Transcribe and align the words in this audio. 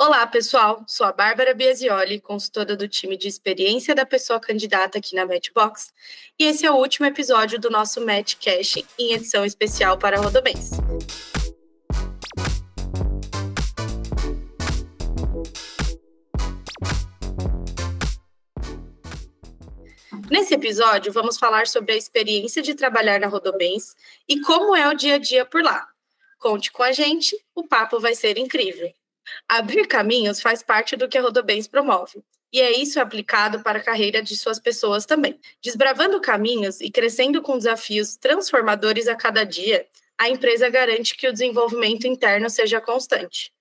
Olá, 0.00 0.24
pessoal. 0.28 0.84
Sou 0.86 1.04
a 1.04 1.12
Bárbara 1.12 1.52
Biasioli, 1.52 2.20
consultora 2.20 2.76
do 2.76 2.86
time 2.86 3.16
de 3.16 3.26
experiência 3.26 3.96
da 3.96 4.06
pessoa 4.06 4.38
candidata 4.38 4.98
aqui 4.98 5.16
na 5.16 5.26
Matchbox, 5.26 5.92
e 6.38 6.44
esse 6.44 6.64
é 6.64 6.70
o 6.70 6.76
último 6.76 7.04
episódio 7.04 7.58
do 7.58 7.68
nosso 7.68 8.00
Matchcast 8.06 8.86
em 8.96 9.14
edição 9.14 9.44
especial 9.44 9.98
para 9.98 10.20
Rodobens. 10.20 10.70
Nesse 20.30 20.54
episódio, 20.54 21.12
vamos 21.12 21.36
falar 21.38 21.66
sobre 21.66 21.94
a 21.94 21.96
experiência 21.96 22.62
de 22.62 22.76
trabalhar 22.76 23.18
na 23.18 23.26
Rodobens 23.26 23.96
e 24.28 24.40
como 24.42 24.76
é 24.76 24.88
o 24.88 24.94
dia 24.94 25.16
a 25.16 25.18
dia 25.18 25.44
por 25.44 25.60
lá. 25.60 25.88
Conte 26.38 26.70
com 26.70 26.84
a 26.84 26.92
gente, 26.92 27.36
o 27.52 27.66
papo 27.66 27.98
vai 27.98 28.14
ser 28.14 28.38
incrível. 28.38 28.92
Abrir 29.48 29.86
caminhos 29.86 30.40
faz 30.40 30.62
parte 30.62 30.96
do 30.96 31.08
que 31.08 31.18
a 31.18 31.22
Rodobens 31.22 31.66
promove. 31.66 32.22
E 32.52 32.60
é 32.60 32.72
isso 32.72 32.98
aplicado 32.98 33.62
para 33.62 33.78
a 33.78 33.82
carreira 33.82 34.22
de 34.22 34.36
suas 34.36 34.58
pessoas 34.58 35.04
também. 35.04 35.38
Desbravando 35.62 36.20
caminhos 36.20 36.80
e 36.80 36.90
crescendo 36.90 37.42
com 37.42 37.58
desafios 37.58 38.16
transformadores 38.16 39.06
a 39.06 39.14
cada 39.14 39.44
dia, 39.44 39.86
a 40.16 40.28
empresa 40.28 40.68
garante 40.68 41.16
que 41.16 41.28
o 41.28 41.32
desenvolvimento 41.32 42.06
interno 42.06 42.48
seja 42.48 42.80
constante. 42.80 43.52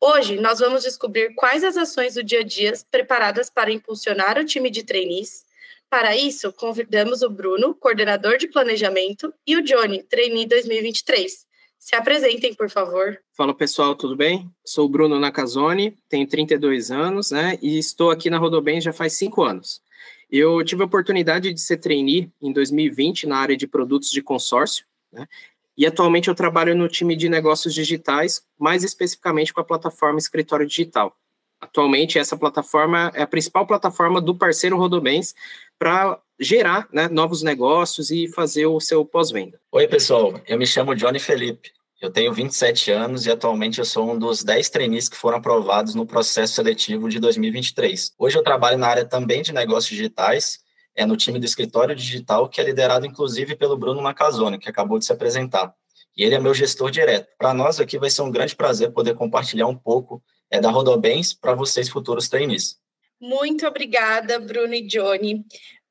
Hoje, 0.00 0.36
nós 0.36 0.58
vamos 0.58 0.82
descobrir 0.82 1.34
quais 1.34 1.62
as 1.64 1.76
ações 1.76 2.14
do 2.14 2.22
dia 2.22 2.40
a 2.40 2.42
dia 2.42 2.72
preparadas 2.90 3.48
para 3.48 3.72
impulsionar 3.72 4.38
o 4.38 4.44
time 4.44 4.70
de 4.70 4.82
trainees. 4.82 5.46
Para 5.88 6.16
isso, 6.16 6.52
convidamos 6.52 7.22
o 7.22 7.30
Bruno, 7.30 7.74
coordenador 7.74 8.36
de 8.36 8.48
planejamento, 8.48 9.32
e 9.46 9.56
o 9.56 9.62
Johnny, 9.62 10.02
trainee 10.02 10.46
2023, 10.46 11.46
se 11.84 11.94
apresentem, 11.94 12.54
por 12.54 12.70
favor. 12.70 13.20
Fala 13.36 13.52
pessoal, 13.52 13.94
tudo 13.94 14.16
bem? 14.16 14.50
Sou 14.64 14.86
o 14.86 14.88
Bruno 14.88 15.20
Nakazone, 15.20 15.94
tenho 16.08 16.26
32 16.26 16.90
anos, 16.90 17.30
né? 17.30 17.58
E 17.60 17.78
estou 17.78 18.10
aqui 18.10 18.30
na 18.30 18.38
Rodobem 18.38 18.80
já 18.80 18.90
faz 18.90 19.12
cinco 19.18 19.42
anos. 19.42 19.82
Eu 20.30 20.64
tive 20.64 20.80
a 20.80 20.86
oportunidade 20.86 21.52
de 21.52 21.60
ser 21.60 21.76
trainee 21.76 22.32
em 22.40 22.54
2020 22.54 23.26
na 23.26 23.36
área 23.36 23.54
de 23.54 23.66
produtos 23.66 24.08
de 24.08 24.22
consórcio, 24.22 24.86
né? 25.12 25.28
E 25.76 25.84
atualmente 25.84 26.28
eu 26.28 26.34
trabalho 26.34 26.74
no 26.74 26.88
time 26.88 27.14
de 27.14 27.28
negócios 27.28 27.74
digitais, 27.74 28.42
mais 28.58 28.82
especificamente 28.82 29.52
com 29.52 29.60
a 29.60 29.64
plataforma 29.64 30.18
Escritório 30.18 30.66
Digital. 30.66 31.14
Atualmente, 31.60 32.18
essa 32.18 32.36
plataforma 32.36 33.12
é 33.14 33.22
a 33.22 33.26
principal 33.26 33.66
plataforma 33.66 34.22
do 34.22 34.34
parceiro 34.34 34.78
Rodobens 34.78 35.34
para 35.78 36.18
gerar 36.40 36.88
né, 36.92 37.08
novos 37.08 37.42
negócios 37.42 38.10
e 38.10 38.28
fazer 38.28 38.66
o 38.66 38.80
seu 38.80 39.04
pós-venda. 39.04 39.60
Oi, 39.72 39.86
pessoal. 39.86 40.40
Eu 40.46 40.58
me 40.58 40.66
chamo 40.66 40.94
Johnny 40.94 41.18
Felipe. 41.18 41.70
Eu 42.00 42.10
tenho 42.10 42.32
27 42.32 42.90
anos 42.90 43.24
e 43.24 43.30
atualmente 43.30 43.78
eu 43.78 43.84
sou 43.84 44.12
um 44.12 44.18
dos 44.18 44.44
10 44.44 44.68
trainees 44.68 45.08
que 45.08 45.16
foram 45.16 45.38
aprovados 45.38 45.94
no 45.94 46.04
processo 46.04 46.54
seletivo 46.54 47.08
de 47.08 47.18
2023. 47.18 48.12
Hoje 48.18 48.36
eu 48.36 48.42
trabalho 48.42 48.76
na 48.76 48.88
área 48.88 49.04
também 49.04 49.42
de 49.42 49.54
negócios 49.54 49.88
digitais, 49.88 50.58
é 50.94 51.06
no 51.06 51.16
time 51.16 51.38
do 51.38 51.46
escritório 51.46 51.94
digital, 51.94 52.48
que 52.48 52.60
é 52.60 52.64
liderado 52.64 53.06
inclusive 53.06 53.56
pelo 53.56 53.76
Bruno 53.76 54.02
Macazone, 54.02 54.58
que 54.58 54.68
acabou 54.68 54.98
de 54.98 55.06
se 55.06 55.12
apresentar. 55.12 55.74
E 56.16 56.22
ele 56.22 56.34
é 56.34 56.38
meu 56.38 56.52
gestor 56.52 56.90
direto. 56.90 57.28
Para 57.38 57.54
nós 57.54 57.80
aqui 57.80 57.98
vai 57.98 58.10
ser 58.10 58.22
um 58.22 58.30
grande 58.30 58.54
prazer 58.54 58.92
poder 58.92 59.14
compartilhar 59.14 59.66
um 59.66 59.76
pouco 59.76 60.22
é, 60.50 60.60
da 60.60 60.70
Rodobens 60.70 61.32
para 61.32 61.54
vocês 61.54 61.88
futuros 61.88 62.28
trainees. 62.28 62.78
Muito 63.20 63.66
obrigada, 63.66 64.38
Bruno 64.38 64.74
e 64.74 64.86
Johnny. 64.86 65.44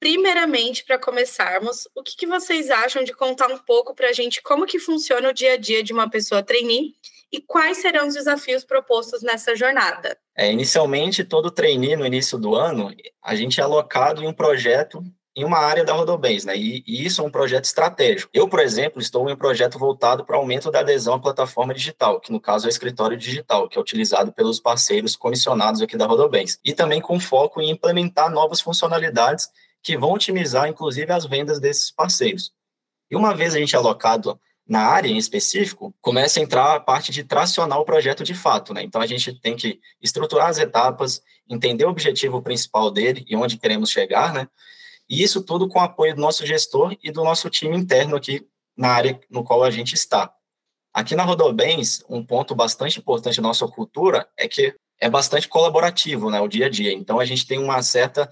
Primeiramente, 0.04 0.84
para 0.84 1.00
começarmos, 1.00 1.88
o 1.96 2.04
que, 2.04 2.18
que, 2.18 2.28
vocês 2.28 2.70
acham 2.70 3.06
de 3.06 3.14
contar 3.14 3.48
um 3.48 3.58
pouco 3.58 3.96
para 3.96 4.10
a 4.10 4.12
gente 4.12 4.42
como 4.42 4.66
que 4.66 4.78
funciona 4.78 5.30
o 5.30 5.34
dia 5.34 5.54
a 5.54 5.58
dia 5.58 5.82
de 5.82 5.94
uma 5.94 6.10
pessoa 6.10 6.44
trainee 6.44 6.92
e 7.32 7.40
quais 7.40 7.78
serão 7.78 8.10
os 8.10 8.14
desafios 8.14 8.66
propostos 8.66 9.24
nessa 9.24 9.56
jornada? 9.56 10.18
É, 10.36 10.52
inicialmente, 10.52 11.24
todo 11.24 11.50
trainee 11.50 11.96
no 11.96 12.06
início 12.06 12.38
do 12.38 12.54
ano, 12.54 12.94
a 13.24 13.34
gente 13.34 13.62
é 13.62 13.64
alocado 13.64 14.22
em 14.22 14.28
um 14.28 14.34
projeto 14.34 15.02
em 15.34 15.46
uma 15.46 15.60
área 15.60 15.86
da 15.86 15.94
Rodobens, 15.94 16.44
né? 16.44 16.58
E, 16.58 16.84
e, 16.86 17.06
isso 17.06 17.22
é 17.22 17.24
um 17.24 17.32
projeto 17.32 17.64
estratégico. 17.64 18.30
Eu, 18.34 18.50
por 18.50 18.60
exemplo, 18.60 19.00
estou 19.00 19.30
em 19.30 19.32
um 19.32 19.38
projeto 19.38 19.80
voltado 19.80 20.26
para 20.26 20.36
o 20.36 20.40
aumento 20.40 20.70
da 20.70 20.82
adesão 20.82 21.14
à 21.14 21.20
plataforma 21.20 21.74
digital, 21.74 22.20
que 22.20 22.30
no 22.30 22.42
caso 22.42 22.66
é 22.66 22.68
o 22.68 22.70
escritório 22.70 23.16
digital, 23.16 23.70
que 23.70 23.78
é 23.78 23.82
utilizado 23.82 24.34
pelos 24.34 24.60
parceiros 24.60 25.16
comissionados 25.16 25.82
aqui 25.82 25.96
da 25.96 26.06
Rodobens, 26.06 26.60
e 26.62 26.74
também 26.74 27.00
com 27.00 27.22
foco 27.22 27.62
em 27.62 27.70
implementar 27.70 28.30
novas 28.30 28.60
funcionalidades 28.60 29.48
que 29.84 29.98
vão 29.98 30.14
otimizar, 30.14 30.68
inclusive, 30.68 31.12
as 31.12 31.26
vendas 31.26 31.60
desses 31.60 31.92
parceiros. 31.92 32.52
E 33.12 33.16
uma 33.16 33.36
vez 33.36 33.54
a 33.54 33.60
gente 33.60 33.76
alocado 33.76 34.40
na 34.68 34.80
área 34.80 35.10
em 35.10 35.18
específico, 35.18 35.94
começa 36.02 36.40
a 36.40 36.44
entrar 36.44 36.76
a 36.76 36.80
parte 36.80 37.12
de 37.12 37.24
tracionar 37.24 37.80
o 37.80 37.86
projeto 37.86 38.24
de 38.24 38.34
fato, 38.34 38.74
né? 38.74 38.82
Então 38.82 39.02
a 39.02 39.06
gente 39.06 39.34
tem 39.42 39.56
que 39.56 39.80
estruturar 40.02 40.48
as 40.48 40.58
etapas, 40.58 41.22
entender 41.50 41.86
o 41.86 41.90
objetivo 41.90 42.42
principal 42.42 42.90
dele 42.90 43.26
e 43.28 43.36
onde 43.36 43.58
queremos 43.58 43.90
chegar, 43.92 44.34
né? 44.34 44.48
E 45.10 45.22
isso 45.22 45.44
tudo 45.44 45.68
com 45.68 45.80
o 45.80 45.82
apoio 45.82 46.16
do 46.16 46.22
nosso 46.22 46.46
gestor 46.46 46.96
e 47.04 47.12
do 47.12 47.24
nosso 47.26 47.50
time 47.50 47.78
interno 47.78 48.16
aqui 48.16 48.48
na 48.76 48.88
área 48.88 49.20
no 49.30 49.44
qual 49.44 49.64
a 49.64 49.70
gente 49.70 49.96
está. 49.96 50.34
Aqui 50.94 51.14
na 51.16 51.24
Rodobens, 51.24 52.04
um 52.10 52.26
ponto 52.26 52.56
bastante 52.56 53.00
importante 53.00 53.38
da 53.38 53.44
nossa 53.44 53.68
cultura 53.68 54.30
é 54.38 54.48
que 54.48 54.74
é 55.00 55.10
bastante 55.10 55.48
colaborativo, 55.50 56.30
né, 56.30 56.40
o 56.40 56.48
dia 56.48 56.68
a 56.68 56.70
dia. 56.70 56.94
Então, 56.94 57.20
a 57.20 57.26
gente 57.26 57.46
tem 57.46 57.60
uma 57.60 57.82
certa 57.82 58.32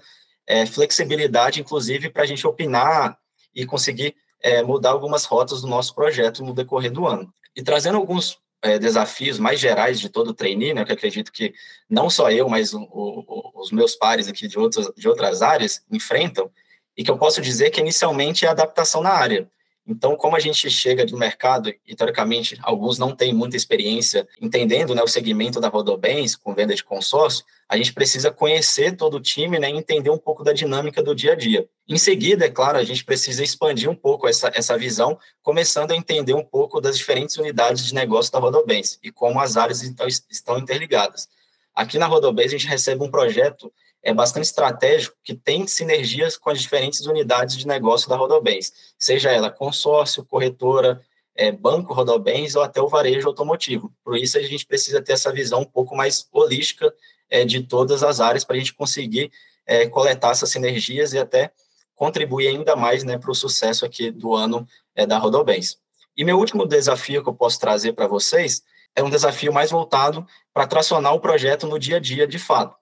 é, 0.52 0.66
flexibilidade, 0.66 1.62
inclusive, 1.62 2.10
para 2.10 2.24
a 2.24 2.26
gente 2.26 2.46
opinar 2.46 3.16
e 3.54 3.64
conseguir 3.64 4.14
é, 4.42 4.62
mudar 4.62 4.90
algumas 4.90 5.24
rotas 5.24 5.62
do 5.62 5.66
nosso 5.66 5.94
projeto 5.94 6.44
no 6.44 6.52
decorrer 6.52 6.92
do 6.92 7.06
ano. 7.06 7.32
E 7.56 7.62
trazendo 7.62 7.96
alguns 7.96 8.38
é, 8.60 8.78
desafios 8.78 9.38
mais 9.38 9.58
gerais 9.58 9.98
de 9.98 10.10
todo 10.10 10.28
o 10.28 10.34
trainee, 10.34 10.74
né, 10.74 10.84
que 10.84 10.92
acredito 10.92 11.32
que 11.32 11.54
não 11.88 12.10
só 12.10 12.30
eu, 12.30 12.50
mas 12.50 12.74
o, 12.74 12.82
o, 12.82 13.62
os 13.62 13.72
meus 13.72 13.96
pares 13.96 14.28
aqui 14.28 14.46
de 14.46 14.58
outras, 14.58 14.92
de 14.94 15.08
outras 15.08 15.40
áreas 15.40 15.82
enfrentam, 15.90 16.50
e 16.94 17.02
que 17.02 17.10
eu 17.10 17.16
posso 17.16 17.40
dizer 17.40 17.70
que 17.70 17.80
inicialmente 17.80 18.44
é 18.44 18.48
adaptação 18.48 19.02
na 19.02 19.10
área. 19.10 19.48
Então, 19.86 20.16
como 20.16 20.36
a 20.36 20.40
gente 20.40 20.70
chega 20.70 21.04
do 21.04 21.18
mercado, 21.18 21.74
e 21.86 21.96
teoricamente 21.96 22.56
alguns 22.62 22.98
não 22.98 23.14
têm 23.14 23.34
muita 23.34 23.56
experiência 23.56 24.26
entendendo 24.40 24.94
né, 24.94 25.02
o 25.02 25.08
segmento 25.08 25.60
da 25.60 25.68
Rodobens 25.68 26.36
com 26.36 26.54
venda 26.54 26.74
de 26.74 26.84
consórcio, 26.84 27.44
a 27.68 27.76
gente 27.76 27.92
precisa 27.92 28.30
conhecer 28.30 28.96
todo 28.96 29.16
o 29.16 29.20
time 29.20 29.58
né, 29.58 29.70
e 29.70 29.76
entender 29.76 30.10
um 30.10 30.18
pouco 30.18 30.44
da 30.44 30.52
dinâmica 30.52 31.02
do 31.02 31.14
dia 31.14 31.32
a 31.32 31.34
dia. 31.34 31.66
Em 31.88 31.98
seguida, 31.98 32.46
é 32.46 32.48
claro, 32.48 32.78
a 32.78 32.84
gente 32.84 33.04
precisa 33.04 33.42
expandir 33.42 33.90
um 33.90 33.94
pouco 33.94 34.28
essa, 34.28 34.52
essa 34.54 34.78
visão, 34.78 35.18
começando 35.42 35.90
a 35.90 35.96
entender 35.96 36.34
um 36.34 36.44
pouco 36.44 36.80
das 36.80 36.96
diferentes 36.96 37.36
unidades 37.36 37.84
de 37.84 37.94
negócio 37.94 38.30
da 38.30 38.38
Rodobens 38.38 39.00
e 39.02 39.10
como 39.10 39.40
as 39.40 39.56
áreas 39.56 39.82
então, 39.82 40.06
estão 40.06 40.58
interligadas. 40.58 41.28
Aqui 41.74 41.98
na 41.98 42.06
Rodobens, 42.06 42.48
a 42.48 42.56
gente 42.56 42.68
recebe 42.68 43.02
um 43.02 43.10
projeto 43.10 43.72
é 44.02 44.12
bastante 44.12 44.44
estratégico, 44.44 45.16
que 45.22 45.34
tem 45.34 45.66
sinergias 45.66 46.36
com 46.36 46.50
as 46.50 46.60
diferentes 46.60 47.06
unidades 47.06 47.56
de 47.56 47.66
negócio 47.66 48.08
da 48.08 48.16
Rodobens, 48.16 48.72
seja 48.98 49.30
ela 49.30 49.50
consórcio, 49.50 50.24
corretora, 50.24 51.00
é, 51.34 51.52
banco 51.52 51.94
Rodobens 51.94 52.56
ou 52.56 52.62
até 52.62 52.80
o 52.82 52.88
varejo 52.88 53.28
automotivo. 53.28 53.92
Por 54.04 54.16
isso, 54.16 54.36
a 54.36 54.42
gente 54.42 54.66
precisa 54.66 55.00
ter 55.00 55.12
essa 55.12 55.32
visão 55.32 55.60
um 55.60 55.64
pouco 55.64 55.94
mais 55.94 56.26
holística 56.32 56.92
é, 57.30 57.44
de 57.44 57.62
todas 57.62 58.02
as 58.02 58.20
áreas 58.20 58.44
para 58.44 58.56
a 58.56 58.58
gente 58.58 58.74
conseguir 58.74 59.30
é, 59.64 59.86
coletar 59.86 60.32
essas 60.32 60.50
sinergias 60.50 61.12
e 61.12 61.18
até 61.18 61.52
contribuir 61.94 62.48
ainda 62.48 62.74
mais 62.74 63.04
né, 63.04 63.16
para 63.16 63.30
o 63.30 63.34
sucesso 63.34 63.84
aqui 63.84 64.10
do 64.10 64.34
ano 64.34 64.66
é, 64.94 65.06
da 65.06 65.18
Rodobens. 65.18 65.78
E 66.16 66.24
meu 66.24 66.38
último 66.38 66.66
desafio 66.66 67.22
que 67.22 67.28
eu 67.28 67.34
posso 67.34 67.58
trazer 67.58 67.92
para 67.92 68.06
vocês 68.06 68.62
é 68.94 69.02
um 69.02 69.08
desafio 69.08 69.52
mais 69.52 69.70
voltado 69.70 70.26
para 70.52 70.66
tracionar 70.66 71.14
o 71.14 71.20
projeto 71.20 71.66
no 71.66 71.78
dia 71.78 71.96
a 71.96 72.00
dia 72.00 72.26
de 72.26 72.38
fato. 72.38 72.76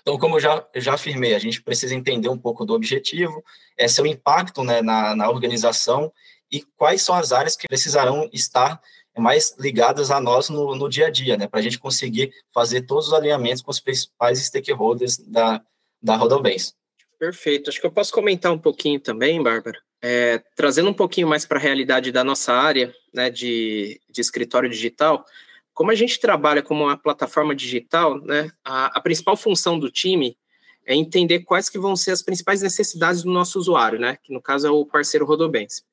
Então, 0.00 0.18
como 0.18 0.36
eu 0.36 0.40
já, 0.40 0.66
já 0.76 0.94
afirmei, 0.94 1.34
a 1.34 1.38
gente 1.38 1.62
precisa 1.62 1.94
entender 1.94 2.28
um 2.28 2.38
pouco 2.38 2.64
do 2.64 2.74
objetivo, 2.74 3.42
é, 3.76 3.86
seu 3.88 4.06
impacto 4.06 4.64
né, 4.64 4.82
na, 4.82 5.14
na 5.14 5.30
organização 5.30 6.12
e 6.50 6.62
quais 6.76 7.02
são 7.02 7.14
as 7.14 7.32
áreas 7.32 7.56
que 7.56 7.68
precisarão 7.68 8.28
estar 8.32 8.80
mais 9.16 9.56
ligadas 9.58 10.10
a 10.10 10.20
nós 10.20 10.48
no, 10.48 10.74
no 10.74 10.88
dia 10.88 11.08
a 11.08 11.10
dia, 11.10 11.36
né, 11.36 11.46
para 11.46 11.60
a 11.60 11.62
gente 11.62 11.78
conseguir 11.78 12.32
fazer 12.54 12.82
todos 12.82 13.08
os 13.08 13.12
alinhamentos 13.12 13.62
com 13.62 13.70
os 13.70 13.80
principais 13.80 14.38
stakeholders 14.38 15.18
da, 15.18 15.60
da 16.00 16.16
Rodobens. 16.16 16.74
Perfeito. 17.18 17.68
Acho 17.68 17.80
que 17.80 17.86
eu 17.86 17.92
posso 17.92 18.12
comentar 18.12 18.52
um 18.52 18.58
pouquinho 18.58 19.00
também, 19.00 19.42
Bárbara, 19.42 19.78
é, 20.00 20.40
trazendo 20.54 20.88
um 20.88 20.94
pouquinho 20.94 21.26
mais 21.26 21.44
para 21.44 21.58
a 21.58 21.62
realidade 21.62 22.12
da 22.12 22.22
nossa 22.22 22.52
área 22.52 22.94
né, 23.12 23.28
de, 23.28 24.00
de 24.08 24.20
escritório 24.20 24.70
digital. 24.70 25.24
Como 25.78 25.92
a 25.92 25.94
gente 25.94 26.18
trabalha 26.18 26.60
como 26.60 26.82
uma 26.82 26.96
plataforma 26.96 27.54
digital, 27.54 28.20
né, 28.22 28.50
a, 28.64 28.98
a, 28.98 29.00
principal 29.00 29.36
função 29.36 29.78
do 29.78 29.88
time 29.88 30.36
é 30.84 30.92
entender 30.92 31.44
quais 31.44 31.70
que 31.70 31.78
vão 31.78 31.94
ser 31.94 32.10
as 32.10 32.20
principais 32.20 32.60
necessidades 32.62 33.22
do 33.22 33.30
nosso 33.30 33.60
usuário, 33.60 33.96
né, 33.96 34.18
que 34.20 34.32
no 34.32 34.42
caso 34.42 34.66
é 34.66 34.70
o 34.72 34.84
parceiro 34.84 35.24
Rodobens. 35.24 35.84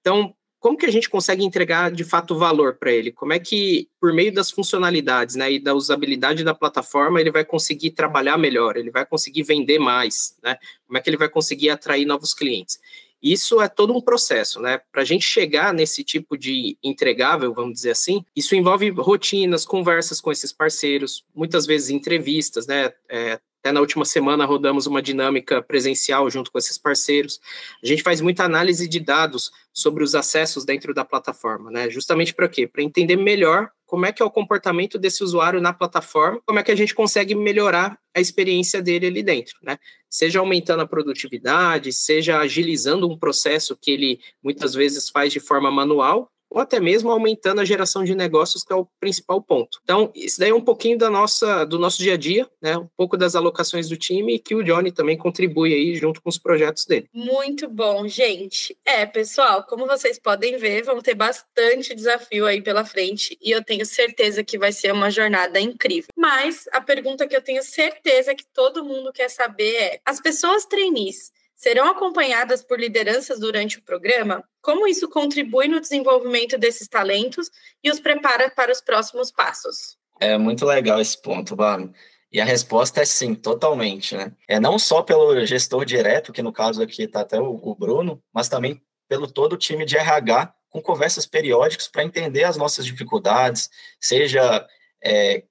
Então, 0.00 0.32
como 0.60 0.78
que 0.78 0.86
a 0.86 0.92
gente 0.92 1.10
consegue 1.10 1.44
entregar 1.44 1.90
de 1.90 2.04
fato 2.04 2.38
valor 2.38 2.76
para 2.76 2.92
ele? 2.92 3.10
Como 3.10 3.32
é 3.32 3.40
que, 3.40 3.88
por 4.00 4.12
meio 4.12 4.32
das 4.32 4.48
funcionalidades 4.48 5.34
né, 5.34 5.50
e 5.50 5.58
da 5.58 5.74
usabilidade 5.74 6.44
da 6.44 6.54
plataforma, 6.54 7.20
ele 7.20 7.32
vai 7.32 7.44
conseguir 7.44 7.90
trabalhar 7.90 8.38
melhor, 8.38 8.76
ele 8.76 8.92
vai 8.92 9.04
conseguir 9.04 9.42
vender 9.42 9.80
mais, 9.80 10.36
né? 10.40 10.56
Como 10.86 10.98
é 10.98 11.00
que 11.00 11.10
ele 11.10 11.16
vai 11.16 11.28
conseguir 11.28 11.70
atrair 11.70 12.06
novos 12.06 12.32
clientes? 12.32 12.78
Isso 13.22 13.60
é 13.60 13.68
todo 13.68 13.94
um 13.96 14.00
processo, 14.00 14.60
né? 14.60 14.80
Para 14.90 15.02
a 15.02 15.04
gente 15.04 15.24
chegar 15.24 15.72
nesse 15.72 16.02
tipo 16.02 16.36
de 16.36 16.76
entregável, 16.82 17.54
vamos 17.54 17.74
dizer 17.74 17.92
assim, 17.92 18.24
isso 18.34 18.56
envolve 18.56 18.90
rotinas, 18.90 19.64
conversas 19.64 20.20
com 20.20 20.32
esses 20.32 20.52
parceiros, 20.52 21.24
muitas 21.34 21.64
vezes 21.64 21.90
entrevistas, 21.90 22.66
né? 22.66 22.92
É, 23.08 23.38
até 23.62 23.70
na 23.70 23.78
última 23.78 24.04
semana 24.04 24.44
rodamos 24.44 24.88
uma 24.88 25.00
dinâmica 25.00 25.62
presencial 25.62 26.28
junto 26.28 26.50
com 26.50 26.58
esses 26.58 26.76
parceiros. 26.76 27.38
A 27.80 27.86
gente 27.86 28.02
faz 28.02 28.20
muita 28.20 28.42
análise 28.42 28.88
de 28.88 28.98
dados 28.98 29.52
sobre 29.72 30.02
os 30.02 30.16
acessos 30.16 30.64
dentro 30.64 30.92
da 30.92 31.04
plataforma, 31.04 31.70
né? 31.70 31.88
Justamente 31.88 32.34
para 32.34 32.48
quê? 32.48 32.66
Para 32.66 32.82
entender 32.82 33.14
melhor 33.14 33.70
como 33.92 34.06
é 34.06 34.12
que 34.12 34.22
é 34.22 34.24
o 34.24 34.30
comportamento 34.30 34.98
desse 34.98 35.22
usuário 35.22 35.60
na 35.60 35.70
plataforma, 35.70 36.40
como 36.46 36.58
é 36.58 36.62
que 36.62 36.70
a 36.70 36.74
gente 36.74 36.94
consegue 36.94 37.34
melhorar 37.34 37.98
a 38.16 38.20
experiência 38.22 38.80
dele 38.80 39.06
ali 39.06 39.22
dentro, 39.22 39.58
né? 39.62 39.78
Seja 40.08 40.38
aumentando 40.38 40.80
a 40.80 40.86
produtividade, 40.86 41.92
seja 41.92 42.38
agilizando 42.38 43.06
um 43.06 43.18
processo 43.18 43.76
que 43.76 43.90
ele 43.90 44.20
muitas 44.42 44.72
vezes 44.72 45.10
faz 45.10 45.30
de 45.30 45.40
forma 45.40 45.70
manual, 45.70 46.32
ou 46.52 46.60
até 46.60 46.78
mesmo 46.78 47.10
aumentando 47.10 47.60
a 47.60 47.64
geração 47.64 48.04
de 48.04 48.14
negócios, 48.14 48.62
que 48.62 48.72
é 48.72 48.76
o 48.76 48.86
principal 49.00 49.42
ponto. 49.42 49.78
Então, 49.82 50.12
isso 50.14 50.38
daí 50.38 50.50
é 50.50 50.54
um 50.54 50.60
pouquinho 50.60 50.98
da 50.98 51.08
nossa, 51.08 51.64
do 51.64 51.78
nosso 51.78 51.98
dia 51.98 52.14
a 52.14 52.16
dia, 52.16 52.48
né? 52.60 52.76
Um 52.76 52.88
pouco 52.96 53.16
das 53.16 53.34
alocações 53.34 53.88
do 53.88 53.96
time 53.96 54.34
e 54.34 54.38
que 54.38 54.54
o 54.54 54.62
Johnny 54.62 54.92
também 54.92 55.16
contribui 55.16 55.72
aí 55.72 55.94
junto 55.94 56.20
com 56.20 56.28
os 56.28 56.38
projetos 56.38 56.84
dele. 56.84 57.08
Muito 57.12 57.68
bom, 57.68 58.06
gente. 58.06 58.76
É, 58.84 59.06
pessoal, 59.06 59.64
como 59.64 59.86
vocês 59.86 60.18
podem 60.18 60.58
ver, 60.58 60.82
vão 60.82 61.00
ter 61.00 61.14
bastante 61.14 61.94
desafio 61.94 62.46
aí 62.46 62.60
pela 62.60 62.84
frente 62.84 63.36
e 63.40 63.50
eu 63.50 63.64
tenho 63.64 63.86
certeza 63.86 64.44
que 64.44 64.58
vai 64.58 64.72
ser 64.72 64.92
uma 64.92 65.10
jornada 65.10 65.58
incrível. 65.58 66.08
Mas 66.16 66.68
a 66.72 66.80
pergunta 66.80 67.26
que 67.26 67.34
eu 67.34 67.42
tenho 67.42 67.62
certeza 67.62 68.34
que 68.34 68.44
todo 68.52 68.84
mundo 68.84 69.12
quer 69.12 69.30
saber 69.30 69.74
é: 69.74 70.00
as 70.04 70.20
pessoas 70.20 70.66
trainees 70.66 71.32
serão 71.62 71.88
acompanhadas 71.88 72.60
por 72.60 72.78
lideranças 72.78 73.38
durante 73.38 73.78
o 73.78 73.82
programa? 73.82 74.44
Como 74.62 74.86
isso 74.86 75.08
contribui 75.08 75.66
no 75.66 75.80
desenvolvimento 75.80 76.56
desses 76.56 76.86
talentos 76.86 77.50
e 77.82 77.90
os 77.90 77.98
prepara 77.98 78.48
para 78.48 78.70
os 78.70 78.80
próximos 78.80 79.32
passos? 79.32 79.98
É 80.20 80.38
muito 80.38 80.64
legal 80.64 81.00
esse 81.00 81.20
ponto, 81.20 81.56
Vale. 81.56 81.90
E 82.32 82.40
a 82.40 82.44
resposta 82.46 83.02
é 83.02 83.04
sim, 83.04 83.34
totalmente, 83.34 84.16
né? 84.16 84.32
É 84.48 84.58
não 84.58 84.78
só 84.78 85.02
pelo 85.02 85.44
gestor 85.44 85.84
direto, 85.84 86.32
que 86.32 86.40
no 86.40 86.52
caso 86.52 86.82
aqui 86.82 87.02
está 87.02 87.20
até 87.20 87.38
o, 87.38 87.60
o 87.62 87.74
Bruno, 87.74 88.22
mas 88.32 88.48
também 88.48 88.80
pelo 89.06 89.30
todo 89.30 89.52
o 89.52 89.58
time 89.58 89.84
de 89.84 89.98
RH, 89.98 90.54
com 90.70 90.80
conversas 90.80 91.26
periódicas 91.26 91.88
para 91.88 92.04
entender 92.04 92.44
as 92.44 92.56
nossas 92.56 92.86
dificuldades, 92.86 93.68
seja 94.00 94.66
é, 95.04 95.44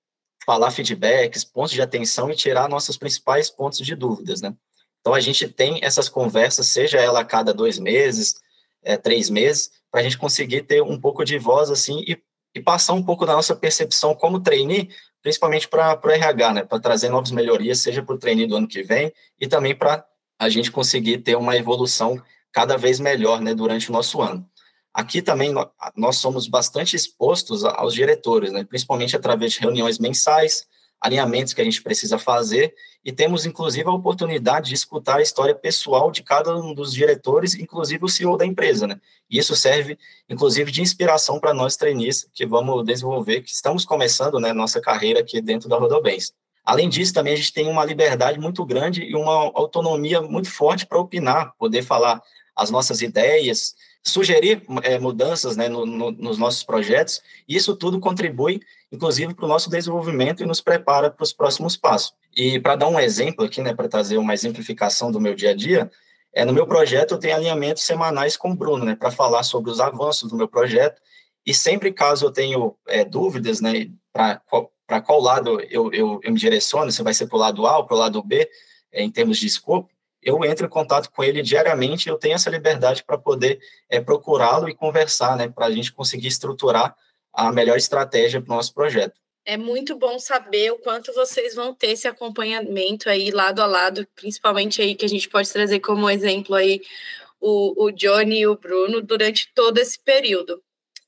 falar 0.43 0.71
feedbacks, 0.71 1.43
pontos 1.43 1.73
de 1.73 1.81
atenção 1.81 2.31
e 2.31 2.35
tirar 2.35 2.67
nossos 2.67 2.97
principais 2.97 3.49
pontos 3.51 3.85
de 3.85 3.93
dúvidas, 3.93 4.41
né? 4.41 4.55
Então, 5.01 5.13
a 5.13 5.19
gente 5.19 5.47
tem 5.47 5.79
essas 5.83 6.09
conversas, 6.09 6.67
seja 6.67 6.99
ela 6.99 7.19
a 7.19 7.25
cada 7.25 7.53
dois 7.53 7.77
meses, 7.77 8.35
é, 8.83 8.97
três 8.97 9.29
meses, 9.29 9.71
para 9.91 10.01
a 10.01 10.03
gente 10.03 10.17
conseguir 10.17 10.63
ter 10.63 10.81
um 10.81 10.99
pouco 10.99 11.23
de 11.23 11.37
voz, 11.37 11.69
assim, 11.69 12.03
e, 12.07 12.17
e 12.55 12.61
passar 12.61 12.93
um 12.93 13.03
pouco 13.03 13.25
da 13.25 13.33
nossa 13.33 13.55
percepção 13.55 14.15
como 14.15 14.39
trainee, 14.39 14.89
principalmente 15.21 15.67
para 15.67 15.99
o 16.03 16.09
RH, 16.09 16.53
né, 16.53 16.63
para 16.63 16.79
trazer 16.79 17.09
novas 17.09 17.31
melhorias, 17.31 17.79
seja 17.79 18.01
para 18.01 18.15
o 18.15 18.17
trainee 18.17 18.47
do 18.47 18.55
ano 18.55 18.67
que 18.67 18.81
vem, 18.83 19.13
e 19.39 19.47
também 19.47 19.75
para 19.75 20.05
a 20.39 20.49
gente 20.49 20.71
conseguir 20.71 21.19
ter 21.19 21.35
uma 21.35 21.55
evolução 21.55 22.21
cada 22.51 22.77
vez 22.77 22.99
melhor, 22.99 23.39
né, 23.41 23.53
durante 23.53 23.89
o 23.89 23.93
nosso 23.93 24.21
ano. 24.21 24.45
Aqui 24.93 25.21
também 25.21 25.53
nós 25.95 26.17
somos 26.17 26.47
bastante 26.47 26.95
expostos 26.95 27.63
aos 27.63 27.93
diretores, 27.93 28.51
né, 28.51 28.63
principalmente 28.63 29.15
através 29.15 29.53
de 29.53 29.59
reuniões 29.59 29.99
mensais, 29.99 30.65
alinhamentos 31.01 31.51
que 31.51 31.61
a 31.61 31.63
gente 31.63 31.81
precisa 31.81 32.19
fazer 32.19 32.75
e 33.03 33.11
temos 33.11 33.45
inclusive 33.45 33.89
a 33.89 33.91
oportunidade 33.91 34.69
de 34.69 34.75
escutar 34.75 35.17
a 35.17 35.21
história 35.21 35.55
pessoal 35.55 36.11
de 36.11 36.21
cada 36.21 36.55
um 36.55 36.75
dos 36.75 36.93
diretores, 36.93 37.55
inclusive 37.55 38.05
o 38.05 38.07
CEO 38.07 38.37
da 38.37 38.45
empresa, 38.45 38.85
né? 38.85 39.01
E 39.27 39.39
isso 39.39 39.55
serve 39.55 39.97
inclusive 40.29 40.71
de 40.71 40.81
inspiração 40.81 41.39
para 41.39 41.53
nós 41.53 41.75
trainees 41.75 42.29
que 42.31 42.45
vamos 42.45 42.85
desenvolver, 42.85 43.41
que 43.41 43.51
estamos 43.51 43.83
começando, 43.83 44.39
né, 44.39 44.53
nossa 44.53 44.79
carreira 44.79 45.19
aqui 45.19 45.41
dentro 45.41 45.67
da 45.67 45.77
Rodobens. 45.77 46.33
Além 46.63 46.87
disso, 46.87 47.13
também 47.13 47.33
a 47.33 47.35
gente 47.35 47.51
tem 47.51 47.67
uma 47.67 47.83
liberdade 47.83 48.39
muito 48.39 48.63
grande 48.63 49.01
e 49.01 49.15
uma 49.15 49.51
autonomia 49.55 50.21
muito 50.21 50.51
forte 50.51 50.85
para 50.85 50.99
opinar, 50.99 51.55
poder 51.57 51.81
falar 51.81 52.21
as 52.55 52.69
nossas 52.69 53.01
ideias, 53.01 53.73
sugerir 54.03 54.63
é, 54.83 54.99
mudanças 54.99 55.55
né, 55.55 55.67
no, 55.67 55.85
no, 55.85 56.11
nos 56.11 56.37
nossos 56.37 56.63
projetos, 56.63 57.21
e 57.47 57.55
isso 57.55 57.75
tudo 57.75 57.99
contribui, 57.99 58.61
inclusive, 58.91 59.33
para 59.33 59.45
o 59.45 59.47
nosso 59.47 59.69
desenvolvimento 59.69 60.43
e 60.43 60.45
nos 60.45 60.61
prepara 60.61 61.09
para 61.09 61.23
os 61.23 61.31
próximos 61.31 61.77
passos. 61.77 62.13
E 62.35 62.59
para 62.59 62.75
dar 62.75 62.87
um 62.87 62.99
exemplo 62.99 63.45
aqui, 63.45 63.61
né, 63.61 63.73
para 63.73 63.87
trazer 63.87 64.17
uma 64.17 64.33
exemplificação 64.33 65.11
do 65.11 65.19
meu 65.19 65.33
dia 65.33 65.51
a 65.51 65.55
dia, 65.55 65.89
é, 66.33 66.45
no 66.45 66.53
meu 66.53 66.65
projeto 66.65 67.13
eu 67.13 67.17
tenho 67.17 67.35
alinhamentos 67.35 67.83
semanais 67.83 68.37
com 68.37 68.51
o 68.51 68.55
Bruno, 68.55 68.85
né, 68.85 68.95
para 68.95 69.11
falar 69.11 69.43
sobre 69.43 69.71
os 69.71 69.79
avanços 69.79 70.29
do 70.29 70.35
meu 70.35 70.47
projeto, 70.47 71.01
e 71.45 71.53
sempre 71.53 71.91
caso 71.91 72.25
eu 72.25 72.31
tenho 72.31 72.75
é, 72.87 73.03
dúvidas, 73.03 73.61
né, 73.61 73.89
para 74.13 74.37
qual, 74.47 74.71
qual 75.05 75.19
lado 75.19 75.59
eu, 75.69 75.91
eu, 75.93 76.19
eu 76.21 76.31
me 76.31 76.39
direciono, 76.39 76.91
se 76.91 77.03
vai 77.03 77.13
ser 77.13 77.27
para 77.27 77.37
o 77.37 77.39
lado 77.39 77.65
A 77.65 77.77
ou 77.77 77.85
para 77.85 77.95
o 77.95 77.99
lado 77.99 78.21
B, 78.23 78.49
é, 78.91 79.01
em 79.01 79.09
termos 79.09 79.37
de 79.37 79.47
escopo, 79.47 79.89
eu 80.21 80.43
entro 80.45 80.67
em 80.67 80.69
contato 80.69 81.09
com 81.11 81.23
ele 81.23 81.41
diariamente, 81.41 82.07
eu 82.07 82.17
tenho 82.17 82.35
essa 82.35 82.49
liberdade 82.49 83.03
para 83.03 83.17
poder 83.17 83.59
é, 83.89 83.99
procurá-lo 83.99 84.69
e 84.69 84.75
conversar, 84.75 85.35
né, 85.35 85.49
para 85.49 85.65
a 85.65 85.71
gente 85.71 85.91
conseguir 85.91 86.27
estruturar 86.27 86.95
a 87.33 87.51
melhor 87.51 87.77
estratégia 87.77 88.41
para 88.41 88.53
o 88.53 88.55
nosso 88.55 88.73
projeto. 88.73 89.19
É 89.43 89.57
muito 89.57 89.95
bom 89.97 90.19
saber 90.19 90.71
o 90.71 90.77
quanto 90.77 91.11
vocês 91.13 91.55
vão 91.55 91.73
ter 91.73 91.91
esse 91.91 92.07
acompanhamento 92.07 93.09
aí 93.09 93.31
lado 93.31 93.61
a 93.61 93.65
lado, 93.65 94.07
principalmente 94.15 94.81
aí 94.81 94.93
que 94.93 95.05
a 95.05 95.09
gente 95.09 95.27
pode 95.27 95.51
trazer 95.51 95.79
como 95.79 96.09
exemplo 96.09 96.53
aí 96.55 96.81
o, 97.39 97.85
o 97.85 97.91
Johnny 97.91 98.41
e 98.41 98.47
o 98.47 98.55
Bruno 98.55 99.01
durante 99.01 99.51
todo 99.55 99.79
esse 99.79 99.99
período. 99.99 100.61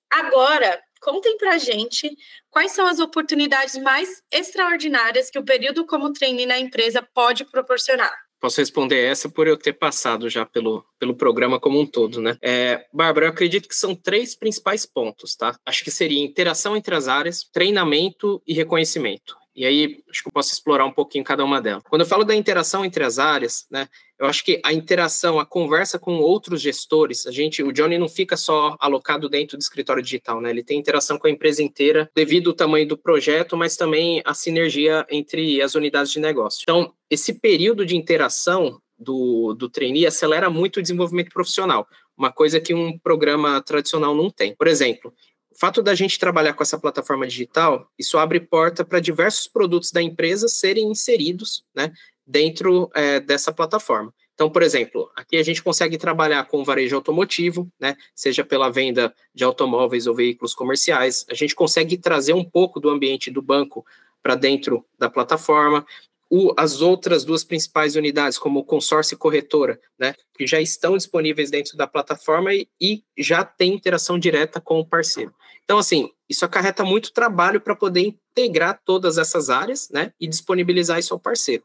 Agora, 0.09 0.81
contem 0.99 1.37
pra 1.37 1.57
gente 1.57 2.15
quais 2.49 2.71
são 2.71 2.87
as 2.87 2.99
oportunidades 2.99 3.75
mais 3.77 4.23
extraordinárias 4.31 5.29
que 5.29 5.37
o 5.37 5.43
período 5.43 5.85
como 5.85 6.11
trainee 6.11 6.45
na 6.45 6.57
empresa 6.57 7.07
pode 7.13 7.45
proporcionar. 7.45 8.13
Posso 8.43 8.59
responder 8.59 8.97
essa 8.97 9.29
por 9.29 9.47
eu 9.47 9.55
ter 9.55 9.71
passado 9.71 10.29
já 10.29 10.45
pelo, 10.45 10.83
pelo 10.99 11.15
programa 11.15 11.61
como 11.61 11.79
um 11.79 11.85
todo, 11.85 12.19
né? 12.19 12.37
É, 12.41 12.85
Bárbara, 12.91 13.27
eu 13.27 13.29
acredito 13.29 13.69
que 13.69 13.73
são 13.73 13.95
três 13.95 14.35
principais 14.35 14.85
pontos, 14.85 15.33
tá? 15.33 15.55
Acho 15.65 15.81
que 15.81 15.89
seria 15.89 16.21
interação 16.21 16.75
entre 16.75 16.93
as 16.93 17.07
áreas, 17.07 17.49
treinamento 17.53 18.43
e 18.45 18.53
reconhecimento. 18.53 19.37
E 19.55 19.65
aí, 19.65 20.03
acho 20.09 20.23
que 20.23 20.29
eu 20.29 20.33
posso 20.33 20.51
explorar 20.51 20.85
um 20.85 20.91
pouquinho 20.91 21.23
cada 21.23 21.43
uma 21.43 21.61
delas. 21.61 21.83
Quando 21.87 22.01
eu 22.01 22.07
falo 22.07 22.23
da 22.23 22.35
interação 22.35 22.83
entre 22.83 23.03
as 23.03 23.19
áreas, 23.19 23.65
né, 23.69 23.87
eu 24.19 24.25
acho 24.25 24.43
que 24.43 24.59
a 24.63 24.73
interação, 24.73 25.39
a 25.39 25.45
conversa 25.45 25.99
com 25.99 26.15
outros 26.15 26.61
gestores, 26.61 27.27
a 27.27 27.31
gente, 27.31 27.61
o 27.61 27.71
Johnny 27.71 27.97
não 27.97 28.09
fica 28.09 28.35
só 28.35 28.75
alocado 28.79 29.29
dentro 29.29 29.57
do 29.57 29.61
escritório 29.61 30.01
digital, 30.01 30.41
né? 30.41 30.49
Ele 30.49 30.63
tem 30.63 30.79
interação 30.79 31.19
com 31.19 31.27
a 31.27 31.29
empresa 31.29 31.61
inteira 31.61 32.09
devido 32.15 32.49
ao 32.49 32.55
tamanho 32.55 32.87
do 32.87 32.97
projeto, 32.97 33.55
mas 33.57 33.75
também 33.75 34.21
a 34.25 34.33
sinergia 34.33 35.05
entre 35.09 35.61
as 35.61 35.75
unidades 35.75 36.11
de 36.11 36.19
negócio. 36.19 36.61
Então, 36.63 36.93
esse 37.09 37.33
período 37.39 37.85
de 37.85 37.95
interação 37.95 38.79
do, 38.97 39.53
do 39.53 39.69
trainee 39.69 40.07
acelera 40.07 40.49
muito 40.49 40.77
o 40.77 40.81
desenvolvimento 40.81 41.31
profissional, 41.33 41.87
uma 42.17 42.31
coisa 42.31 42.59
que 42.59 42.73
um 42.73 42.97
programa 42.97 43.61
tradicional 43.61 44.15
não 44.15 44.29
tem. 44.29 44.55
Por 44.55 44.67
exemplo, 44.67 45.13
o 45.53 45.59
fato 45.59 45.83
da 45.83 45.93
gente 45.93 46.17
trabalhar 46.17 46.53
com 46.53 46.63
essa 46.63 46.79
plataforma 46.79 47.27
digital, 47.27 47.87
isso 47.97 48.17
abre 48.17 48.39
porta 48.39 48.83
para 48.83 48.99
diversos 48.99 49.47
produtos 49.47 49.91
da 49.91 50.01
empresa 50.01 50.47
serem 50.47 50.89
inseridos 50.89 51.63
né, 51.75 51.93
dentro 52.25 52.89
é, 52.95 53.19
dessa 53.19 53.53
plataforma. 53.53 54.11
Então, 54.33 54.49
por 54.49 54.63
exemplo, 54.63 55.11
aqui 55.15 55.37
a 55.37 55.43
gente 55.43 55.61
consegue 55.61 55.95
trabalhar 55.95 56.43
com 56.45 56.63
varejo 56.63 56.95
automotivo, 56.95 57.71
né, 57.79 57.95
seja 58.15 58.43
pela 58.43 58.71
venda 58.71 59.13
de 59.33 59.43
automóveis 59.43 60.07
ou 60.07 60.15
veículos 60.15 60.55
comerciais, 60.55 61.23
a 61.29 61.35
gente 61.35 61.53
consegue 61.53 61.97
trazer 61.97 62.33
um 62.33 62.43
pouco 62.43 62.79
do 62.79 62.89
ambiente 62.89 63.29
do 63.29 63.41
banco 63.41 63.85
para 64.23 64.33
dentro 64.33 64.83
da 64.97 65.07
plataforma, 65.07 65.85
o, 66.31 66.51
as 66.57 66.81
outras 66.81 67.23
duas 67.23 67.43
principais 67.43 67.95
unidades, 67.95 68.39
como 68.39 68.63
consórcio 68.63 69.13
e 69.13 69.17
corretora, 69.19 69.79
né, 69.99 70.15
que 70.35 70.47
já 70.47 70.59
estão 70.59 70.97
disponíveis 70.97 71.51
dentro 71.51 71.77
da 71.77 71.85
plataforma 71.85 72.51
e, 72.55 72.67
e 72.81 73.03
já 73.19 73.43
tem 73.43 73.75
interação 73.75 74.17
direta 74.17 74.59
com 74.59 74.79
o 74.79 74.85
parceiro. 74.85 75.31
Então, 75.73 75.79
assim, 75.79 76.11
isso 76.29 76.45
acarreta 76.45 76.83
muito 76.83 77.11
trabalho 77.11 77.59
para 77.59 77.75
poder 77.75 78.01
integrar 78.01 78.79
todas 78.85 79.17
essas 79.17 79.49
áreas, 79.49 79.89
né, 79.89 80.13
e 80.19 80.27
disponibilizar 80.27 80.99
isso 80.99 81.15
ao 81.15 81.19
parceiro. 81.19 81.63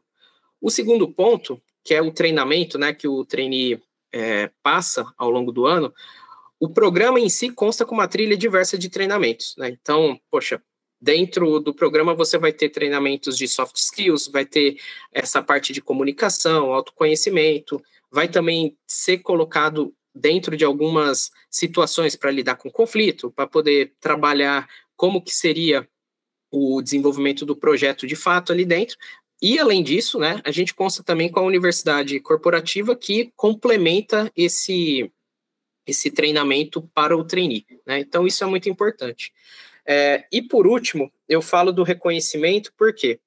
O 0.59 0.71
segundo 0.71 1.07
ponto, 1.07 1.61
que 1.83 1.93
é 1.93 2.01
o 2.01 2.11
treinamento, 2.11 2.79
né, 2.79 2.91
que 2.91 3.07
o 3.07 3.23
trainee 3.23 3.79
é, 4.11 4.49
passa 4.63 5.05
ao 5.15 5.29
longo 5.29 5.51
do 5.51 5.67
ano, 5.67 5.93
o 6.59 6.67
programa 6.67 7.19
em 7.19 7.29
si 7.29 7.51
consta 7.51 7.85
com 7.85 7.93
uma 7.93 8.07
trilha 8.07 8.35
diversa 8.35 8.79
de 8.79 8.89
treinamentos, 8.89 9.53
né? 9.59 9.69
Então, 9.69 10.19
poxa, 10.31 10.59
Dentro 11.01 11.61
do 11.61 11.73
programa 11.73 12.13
você 12.13 12.37
vai 12.37 12.51
ter 12.51 12.67
treinamentos 12.67 13.37
de 13.37 13.47
soft 13.47 13.77
skills, 13.77 14.27
vai 14.27 14.45
ter 14.45 14.75
essa 15.13 15.41
parte 15.41 15.71
de 15.71 15.81
comunicação, 15.81 16.73
autoconhecimento, 16.73 17.81
vai 18.11 18.27
também 18.27 18.77
ser 18.85 19.19
colocado 19.19 19.93
dentro 20.19 20.57
de 20.57 20.65
algumas 20.65 21.31
situações 21.49 22.15
para 22.15 22.31
lidar 22.31 22.55
com 22.55 22.69
conflito, 22.69 23.31
para 23.31 23.47
poder 23.47 23.93
trabalhar 23.99 24.67
como 24.95 25.21
que 25.21 25.33
seria 25.33 25.87
o 26.51 26.81
desenvolvimento 26.81 27.45
do 27.45 27.55
projeto 27.55 28.05
de 28.05 28.15
fato 28.15 28.51
ali 28.51 28.65
dentro, 28.65 28.97
e, 29.41 29.57
além 29.57 29.81
disso, 29.81 30.19
né, 30.19 30.41
a 30.43 30.51
gente 30.51 30.73
consta 30.73 31.01
também 31.01 31.29
com 31.29 31.39
a 31.39 31.43
universidade 31.43 32.19
corporativa 32.19 32.95
que 32.95 33.31
complementa 33.37 34.29
esse, 34.35 35.09
esse 35.87 36.11
treinamento 36.11 36.81
para 36.93 37.15
o 37.15 37.23
trainee. 37.23 37.65
Né? 37.85 37.99
Então, 37.99 38.27
isso 38.27 38.43
é 38.43 38.47
muito 38.47 38.67
importante. 38.67 39.31
É, 39.85 40.25
e, 40.31 40.41
por 40.41 40.67
último, 40.67 41.11
eu 41.27 41.41
falo 41.41 41.71
do 41.71 41.83
reconhecimento, 41.83 42.73
porque 42.77 43.19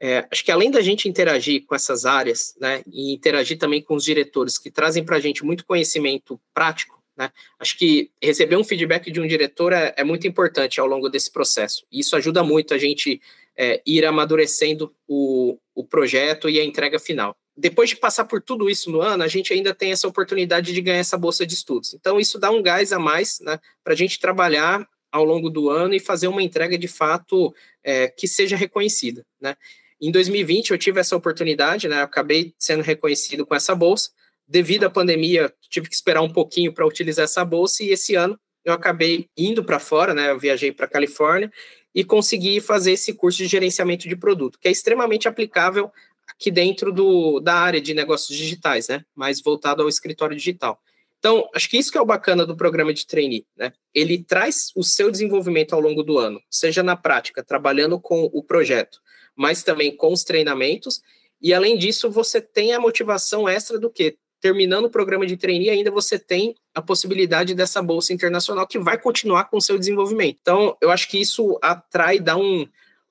é, 0.00 0.26
acho 0.30 0.44
que 0.44 0.50
além 0.50 0.70
da 0.70 0.80
gente 0.80 1.08
interagir 1.08 1.64
com 1.66 1.74
essas 1.74 2.04
áreas, 2.04 2.54
né, 2.60 2.82
e 2.86 3.12
interagir 3.12 3.58
também 3.58 3.82
com 3.82 3.94
os 3.94 4.04
diretores 4.04 4.58
que 4.58 4.70
trazem 4.70 5.04
para 5.04 5.16
a 5.16 5.20
gente 5.20 5.44
muito 5.44 5.64
conhecimento 5.64 6.40
prático, 6.52 7.02
né, 7.16 7.30
acho 7.58 7.78
que 7.78 8.10
receber 8.22 8.56
um 8.56 8.64
feedback 8.64 9.10
de 9.10 9.20
um 9.20 9.26
diretor 9.26 9.72
é, 9.72 9.94
é 9.96 10.04
muito 10.04 10.26
importante 10.26 10.80
ao 10.80 10.86
longo 10.86 11.08
desse 11.08 11.30
processo. 11.30 11.86
Isso 11.90 12.16
ajuda 12.16 12.42
muito 12.42 12.74
a 12.74 12.78
gente 12.78 13.20
é, 13.56 13.80
ir 13.86 14.04
amadurecendo 14.04 14.92
o, 15.06 15.58
o 15.74 15.84
projeto 15.84 16.50
e 16.50 16.60
a 16.60 16.64
entrega 16.64 16.98
final. 16.98 17.36
Depois 17.56 17.88
de 17.88 17.96
passar 17.96 18.24
por 18.24 18.42
tudo 18.42 18.68
isso 18.68 18.90
no 18.90 19.00
ano, 19.00 19.22
a 19.22 19.28
gente 19.28 19.52
ainda 19.52 19.72
tem 19.72 19.92
essa 19.92 20.08
oportunidade 20.08 20.72
de 20.72 20.80
ganhar 20.80 20.98
essa 20.98 21.16
bolsa 21.16 21.46
de 21.46 21.54
estudos. 21.54 21.94
Então, 21.94 22.18
isso 22.18 22.36
dá 22.36 22.50
um 22.50 22.60
gás 22.60 22.92
a 22.92 22.98
mais 22.98 23.38
né, 23.40 23.60
para 23.82 23.92
a 23.92 23.96
gente 23.96 24.18
trabalhar 24.18 24.84
ao 25.12 25.24
longo 25.24 25.48
do 25.48 25.70
ano 25.70 25.94
e 25.94 26.00
fazer 26.00 26.26
uma 26.26 26.42
entrega 26.42 26.76
de 26.76 26.88
fato 26.88 27.54
é, 27.84 28.08
que 28.08 28.26
seja 28.26 28.56
reconhecida. 28.56 29.24
Né? 29.40 29.56
Em 30.04 30.10
2020, 30.10 30.70
eu 30.70 30.76
tive 30.76 31.00
essa 31.00 31.16
oportunidade, 31.16 31.88
né, 31.88 32.00
eu 32.00 32.04
acabei 32.04 32.52
sendo 32.58 32.82
reconhecido 32.82 33.46
com 33.46 33.54
essa 33.54 33.74
bolsa. 33.74 34.10
Devido 34.46 34.84
à 34.84 34.90
pandemia, 34.90 35.50
tive 35.70 35.88
que 35.88 35.94
esperar 35.94 36.20
um 36.20 36.30
pouquinho 36.30 36.74
para 36.74 36.86
utilizar 36.86 37.24
essa 37.24 37.42
bolsa 37.42 37.82
e 37.82 37.88
esse 37.88 38.14
ano 38.14 38.38
eu 38.62 38.74
acabei 38.74 39.30
indo 39.34 39.64
para 39.64 39.78
fora, 39.78 40.12
né? 40.12 40.30
Eu 40.30 40.38
viajei 40.38 40.70
para 40.72 40.86
Califórnia 40.86 41.50
e 41.94 42.04
consegui 42.04 42.60
fazer 42.60 42.92
esse 42.92 43.14
curso 43.14 43.38
de 43.38 43.46
gerenciamento 43.46 44.06
de 44.06 44.14
produto, 44.14 44.58
que 44.60 44.68
é 44.68 44.70
extremamente 44.70 45.26
aplicável 45.26 45.90
aqui 46.28 46.50
dentro 46.50 46.92
do, 46.92 47.40
da 47.40 47.54
área 47.54 47.80
de 47.80 47.94
negócios 47.94 48.36
digitais, 48.36 48.88
né? 48.88 49.06
Mais 49.14 49.40
voltado 49.42 49.82
ao 49.82 49.88
escritório 49.88 50.36
digital. 50.36 50.78
Então, 51.18 51.48
acho 51.54 51.70
que 51.70 51.78
isso 51.78 51.90
que 51.90 51.96
é 51.96 52.00
o 52.02 52.06
bacana 52.06 52.44
do 52.44 52.54
programa 52.54 52.92
de 52.92 53.06
trainee, 53.06 53.46
né? 53.56 53.72
Ele 53.94 54.22
traz 54.22 54.70
o 54.76 54.84
seu 54.84 55.10
desenvolvimento 55.10 55.74
ao 55.74 55.80
longo 55.80 56.02
do 56.02 56.18
ano, 56.18 56.38
seja 56.50 56.82
na 56.82 56.94
prática, 56.94 57.42
trabalhando 57.42 57.98
com 57.98 58.24
o 58.30 58.42
projeto, 58.42 58.98
mas 59.36 59.62
também 59.62 59.96
com 59.96 60.12
os 60.12 60.24
treinamentos, 60.24 61.00
e 61.40 61.52
além 61.52 61.76
disso, 61.76 62.10
você 62.10 62.40
tem 62.40 62.72
a 62.72 62.80
motivação 62.80 63.48
extra 63.48 63.78
do 63.78 63.90
que 63.90 64.16
terminando 64.40 64.86
o 64.86 64.90
programa 64.90 65.26
de 65.26 65.36
trainee, 65.36 65.70
ainda 65.70 65.90
você 65.90 66.18
tem 66.18 66.54
a 66.74 66.82
possibilidade 66.82 67.54
dessa 67.54 67.82
bolsa 67.82 68.12
internacional 68.12 68.66
que 68.66 68.78
vai 68.78 68.98
continuar 68.98 69.44
com 69.44 69.56
o 69.56 69.60
seu 69.60 69.78
desenvolvimento. 69.78 70.38
Então, 70.40 70.76
eu 70.82 70.90
acho 70.90 71.08
que 71.08 71.18
isso 71.18 71.58
atrai, 71.62 72.18
dá 72.18 72.36
um, 72.36 72.66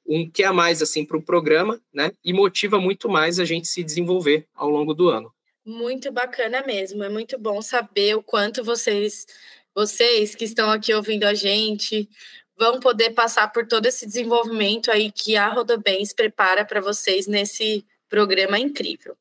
um 0.06 0.30
que 0.30 0.44
a 0.44 0.54
mais 0.54 0.82
assim 0.82 1.06
para 1.06 1.18
o 1.18 1.22
programa, 1.24 1.82
né? 1.94 2.12
E 2.24 2.34
motiva 2.34 2.80
muito 2.80 3.10
mais 3.10 3.40
a 3.40 3.46
gente 3.46 3.68
se 3.68 3.84
desenvolver 3.84 4.48
ao 4.54 4.70
longo 4.70 4.94
do 4.94 5.10
ano. 5.10 5.34
Muito 5.66 6.12
bacana 6.12 6.64
mesmo. 6.66 7.04
É 7.04 7.10
muito 7.10 7.40
bom 7.40 7.62
saber 7.62 8.16
o 8.16 8.22
quanto 8.22 8.64
vocês, 8.64 9.26
vocês 9.74 10.36
que 10.36 10.46
estão 10.46 10.70
aqui 10.70 10.94
ouvindo 10.94 11.24
a 11.24 11.34
gente, 11.34 12.08
vão 12.58 12.80
poder 12.80 13.12
passar 13.12 13.52
por 13.52 13.68
todo 13.68 13.86
esse 13.86 14.06
desenvolvimento 14.06 14.92
aí 14.92 15.12
que 15.12 15.36
a 15.36 15.48
Rodobens 15.50 16.14
prepara 16.14 16.66
para 16.66 16.82
vocês 16.82 17.28
nesse 17.28 17.86
programa 18.10 18.60
incrível. 18.60 19.18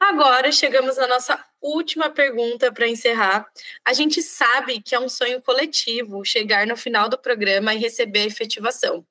Agora 0.00 0.50
chegamos 0.50 0.96
na 0.96 1.06
nossa 1.06 1.42
última 1.60 2.10
pergunta 2.10 2.72
para 2.72 2.88
encerrar. 2.88 3.46
A 3.84 3.92
gente 3.92 4.20
sabe 4.22 4.80
que 4.80 4.94
é 4.94 5.00
um 5.00 5.08
sonho 5.08 5.40
coletivo 5.40 6.24
chegar 6.24 6.66
no 6.66 6.76
final 6.76 7.08
do 7.08 7.16
programa 7.16 7.72
e 7.72 7.78
receber 7.78 8.20
a 8.20 8.26
efetivação. 8.26 9.06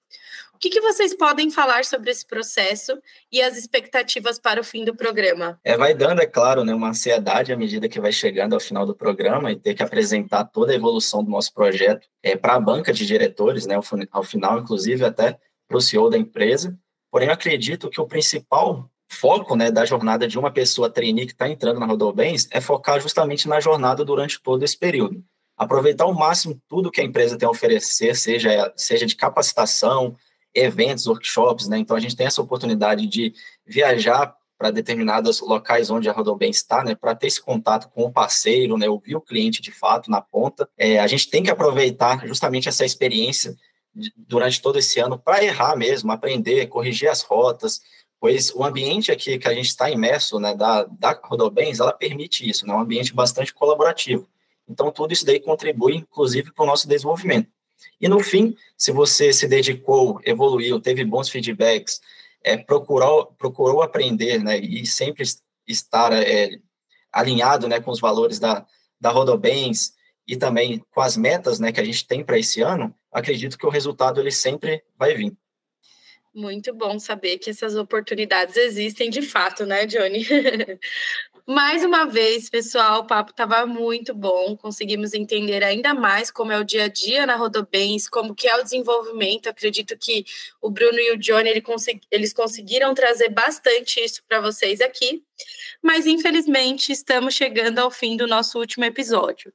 Que, 0.63 0.69
que 0.69 0.79
vocês 0.79 1.13
podem 1.13 1.51
falar 1.51 1.83
sobre 1.83 2.09
esse 2.09 2.25
processo 2.25 2.97
e 3.29 3.41
as 3.41 3.57
expectativas 3.57 4.39
para 4.39 4.61
o 4.61 4.63
fim 4.63 4.85
do 4.85 4.95
programa? 4.95 5.59
É, 5.61 5.75
vai 5.75 5.93
dando, 5.93 6.21
é 6.21 6.25
claro, 6.25 6.63
né, 6.63 6.73
uma 6.73 6.91
ansiedade 6.91 7.51
à 7.51 7.57
medida 7.57 7.89
que 7.89 7.99
vai 7.99 8.13
chegando 8.13 8.53
ao 8.53 8.61
final 8.61 8.85
do 8.85 8.95
programa 8.95 9.51
e 9.51 9.57
ter 9.57 9.73
que 9.73 9.83
apresentar 9.83 10.45
toda 10.45 10.71
a 10.71 10.75
evolução 10.75 11.21
do 11.21 11.29
nosso 11.29 11.53
projeto 11.53 12.07
é, 12.23 12.37
para 12.37 12.53
a 12.53 12.61
banca 12.61 12.93
de 12.93 13.05
diretores, 13.05 13.65
né, 13.65 13.75
ao, 13.75 13.83
ao 14.09 14.23
final, 14.23 14.57
inclusive 14.57 15.03
até 15.03 15.37
para 15.67 15.77
o 15.77 15.81
CEO 15.81 16.09
da 16.09 16.17
empresa. 16.17 16.73
Porém, 17.11 17.27
eu 17.27 17.33
acredito 17.33 17.89
que 17.89 17.99
o 17.99 18.07
principal 18.07 18.89
foco 19.11 19.57
né, 19.57 19.69
da 19.69 19.83
jornada 19.83 20.29
de 20.29 20.39
uma 20.39 20.49
pessoa 20.49 20.89
trainee 20.89 21.25
que 21.25 21.33
está 21.33 21.49
entrando 21.49 21.81
na 21.81 21.85
Rodobens 21.85 22.47
é 22.51 22.61
focar 22.61 23.01
justamente 23.01 23.49
na 23.49 23.59
jornada 23.59 24.05
durante 24.05 24.41
todo 24.41 24.63
esse 24.63 24.79
período. 24.79 25.21
Aproveitar 25.57 26.05
ao 26.05 26.13
máximo 26.13 26.57
tudo 26.69 26.89
que 26.89 27.01
a 27.01 27.03
empresa 27.03 27.37
tem 27.37 27.45
a 27.45 27.51
oferecer, 27.51 28.15
seja, 28.15 28.73
seja 28.77 29.05
de 29.05 29.17
capacitação, 29.17 30.15
eventos, 30.53 31.07
workshops, 31.07 31.67
né? 31.67 31.77
Então 31.77 31.95
a 31.95 31.99
gente 31.99 32.15
tem 32.15 32.27
essa 32.27 32.41
oportunidade 32.41 33.07
de 33.07 33.33
viajar 33.65 34.35
para 34.57 34.71
determinados 34.71 35.41
locais 35.41 35.89
onde 35.89 36.07
a 36.07 36.13
Rodobens 36.13 36.57
está, 36.57 36.83
né, 36.83 36.95
para 36.95 37.13
ter 37.13 37.27
esse 37.27 37.41
contato 37.41 37.89
com 37.89 38.03
o 38.03 38.11
parceiro, 38.11 38.77
né, 38.77 38.87
ouvir 38.87 39.15
o 39.15 39.21
cliente 39.21 39.61
de 39.61 39.71
fato 39.71 40.09
na 40.09 40.21
ponta. 40.21 40.69
É, 40.77 40.99
a 40.99 41.07
gente 41.07 41.29
tem 41.29 41.43
que 41.43 41.51
aproveitar 41.51 42.25
justamente 42.25 42.69
essa 42.69 42.85
experiência 42.85 43.55
durante 44.15 44.61
todo 44.61 44.79
esse 44.79 44.99
ano 44.99 45.19
para 45.19 45.43
errar 45.43 45.75
mesmo, 45.75 46.11
aprender, 46.11 46.67
corrigir 46.67 47.09
as 47.09 47.21
rotas, 47.23 47.81
pois 48.19 48.51
o 48.55 48.63
ambiente 48.63 49.11
aqui 49.11 49.37
que 49.37 49.47
a 49.49 49.53
gente 49.53 49.67
está 49.67 49.89
imerso, 49.89 50.39
né, 50.39 50.55
da, 50.55 50.83
da 50.83 51.19
Rodobens, 51.23 51.81
ela 51.81 51.91
permite 51.91 52.49
isso, 52.49 52.65
né, 52.65 52.73
um 52.73 52.79
ambiente 52.79 53.13
bastante 53.13 53.53
colaborativo. 53.53 54.27
Então, 54.65 54.89
tudo 54.91 55.11
isso 55.11 55.25
daí 55.25 55.41
contribui, 55.41 55.97
inclusive, 55.97 56.53
para 56.53 56.63
o 56.63 56.67
nosso 56.67 56.87
desenvolvimento. 56.87 57.49
E, 57.99 58.07
no 58.07 58.19
fim, 58.19 58.55
se 58.77 58.91
você 58.91 59.31
se 59.31 59.47
dedicou, 59.47 60.19
evoluiu, 60.25 60.79
teve 60.79 61.03
bons 61.05 61.29
feedbacks, 61.29 62.01
é, 62.43 62.57
procurou, 62.57 63.27
procurou 63.37 63.81
aprender, 63.81 64.43
né, 64.43 64.57
e 64.57 64.85
sempre 64.85 65.23
estar 65.67 66.11
é, 66.11 66.59
alinhado, 67.11 67.67
né, 67.67 67.79
com 67.79 67.91
os 67.91 67.99
valores 67.99 68.39
da, 68.39 68.65
da 68.99 69.09
Rodobens 69.09 69.93
e 70.27 70.35
também 70.35 70.83
com 70.91 71.01
as 71.01 71.15
metas, 71.15 71.59
né, 71.59 71.71
que 71.71 71.79
a 71.79 71.83
gente 71.83 72.05
tem 72.05 72.23
para 72.23 72.37
esse 72.37 72.61
ano, 72.61 72.93
acredito 73.11 73.57
que 73.57 73.65
o 73.65 73.69
resultado, 73.69 74.19
ele 74.19 74.31
sempre 74.31 74.83
vai 74.97 75.13
vir. 75.13 75.33
Muito 76.33 76.73
bom 76.73 76.97
saber 76.97 77.37
que 77.37 77.51
essas 77.51 77.75
oportunidades 77.75 78.57
existem 78.57 79.09
de 79.09 79.21
fato, 79.21 79.65
né, 79.65 79.85
Johnny? 79.85 80.25
mais 81.45 81.83
uma 81.83 82.05
vez, 82.05 82.49
pessoal, 82.49 83.01
o 83.01 83.07
papo 83.07 83.31
estava 83.31 83.65
muito 83.65 84.13
bom. 84.13 84.55
Conseguimos 84.55 85.13
entender 85.13 85.63
ainda 85.63 85.93
mais 85.93 86.31
como 86.31 86.51
é 86.51 86.59
o 86.59 86.63
dia 86.63 86.85
a 86.85 86.87
dia 86.87 87.25
na 87.25 87.35
Rodobens, 87.35 88.07
como 88.07 88.33
que 88.33 88.47
é 88.47 88.55
o 88.55 88.63
desenvolvimento. 88.63 89.49
Acredito 89.49 89.97
que 89.97 90.25
o 90.61 90.69
Bruno 90.69 90.99
e 90.99 91.11
o 91.11 91.17
Johnny 91.17 91.49
ele 91.49 91.61
consegui, 91.61 92.01
eles 92.09 92.31
conseguiram 92.31 92.93
trazer 92.93 93.29
bastante 93.29 93.99
isso 93.99 94.23
para 94.27 94.39
vocês 94.39 94.79
aqui. 94.79 95.23
Mas 95.81 96.05
infelizmente 96.05 96.91
estamos 96.91 97.33
chegando 97.33 97.79
ao 97.79 97.91
fim 97.91 98.15
do 98.15 98.25
nosso 98.25 98.57
último 98.57 98.85
episódio. 98.85 99.53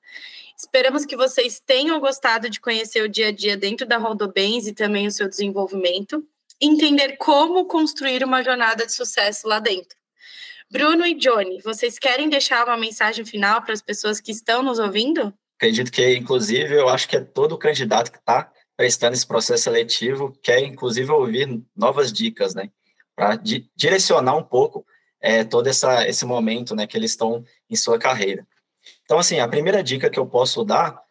Esperamos 0.56 1.06
que 1.06 1.16
vocês 1.16 1.60
tenham 1.60 1.98
gostado 2.00 2.50
de 2.50 2.60
conhecer 2.60 3.02
o 3.02 3.08
dia 3.08 3.28
a 3.28 3.32
dia 3.32 3.56
dentro 3.56 3.86
da 3.86 3.96
Rodobens 3.96 4.66
e 4.66 4.74
também 4.74 5.06
o 5.06 5.10
seu 5.10 5.28
desenvolvimento 5.28 6.26
entender 6.60 7.16
como 7.16 7.66
construir 7.66 8.24
uma 8.24 8.42
jornada 8.42 8.84
de 8.84 8.92
sucesso 8.92 9.46
lá 9.46 9.58
dentro. 9.58 9.97
Bruno 10.70 11.06
e 11.06 11.14
Johnny, 11.14 11.60
vocês 11.62 11.98
querem 11.98 12.28
deixar 12.28 12.66
uma 12.66 12.76
mensagem 12.76 13.24
final 13.24 13.62
para 13.62 13.72
as 13.72 13.80
pessoas 13.80 14.20
que 14.20 14.30
estão 14.30 14.62
nos 14.62 14.78
ouvindo? 14.78 15.32
Acredito 15.56 15.90
que, 15.90 16.14
inclusive, 16.14 16.74
eu 16.74 16.88
acho 16.88 17.08
que 17.08 17.16
é 17.16 17.20
todo 17.20 17.56
candidato 17.56 18.12
que 18.12 18.18
está 18.18 18.52
prestando 18.76 19.14
esse 19.14 19.26
processo 19.26 19.64
seletivo 19.64 20.38
quer, 20.42 20.60
inclusive, 20.60 21.10
ouvir 21.10 21.60
novas 21.74 22.12
dicas, 22.12 22.54
né? 22.54 22.70
Para 23.16 23.36
di 23.36 23.68
direcionar 23.74 24.36
um 24.36 24.42
pouco 24.44 24.86
é, 25.20 25.42
todo 25.42 25.66
essa, 25.66 26.06
esse 26.06 26.24
momento 26.24 26.76
né, 26.76 26.86
que 26.86 26.96
eles 26.96 27.12
estão 27.12 27.42
em 27.68 27.74
sua 27.74 27.98
carreira. 27.98 28.46
Então, 29.04 29.18
assim, 29.18 29.40
a 29.40 29.48
primeira 29.48 29.82
dica 29.82 30.10
que 30.10 30.18
eu 30.18 30.26
posso 30.26 30.64
dar 30.64 31.02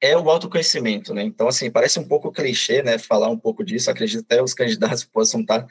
é 0.00 0.16
o 0.18 0.28
autoconhecimento, 0.28 1.14
né? 1.14 1.22
Então, 1.22 1.48
assim, 1.48 1.70
parece 1.70 1.98
um 1.98 2.06
pouco 2.06 2.32
clichê, 2.32 2.82
né, 2.82 2.98
falar 2.98 3.28
um 3.28 3.38
pouco 3.38 3.64
disso, 3.64 3.90
acredito 3.90 4.24
até 4.24 4.42
os 4.42 4.52
candidatos 4.54 5.04
possam 5.04 5.40
estar 5.40 5.64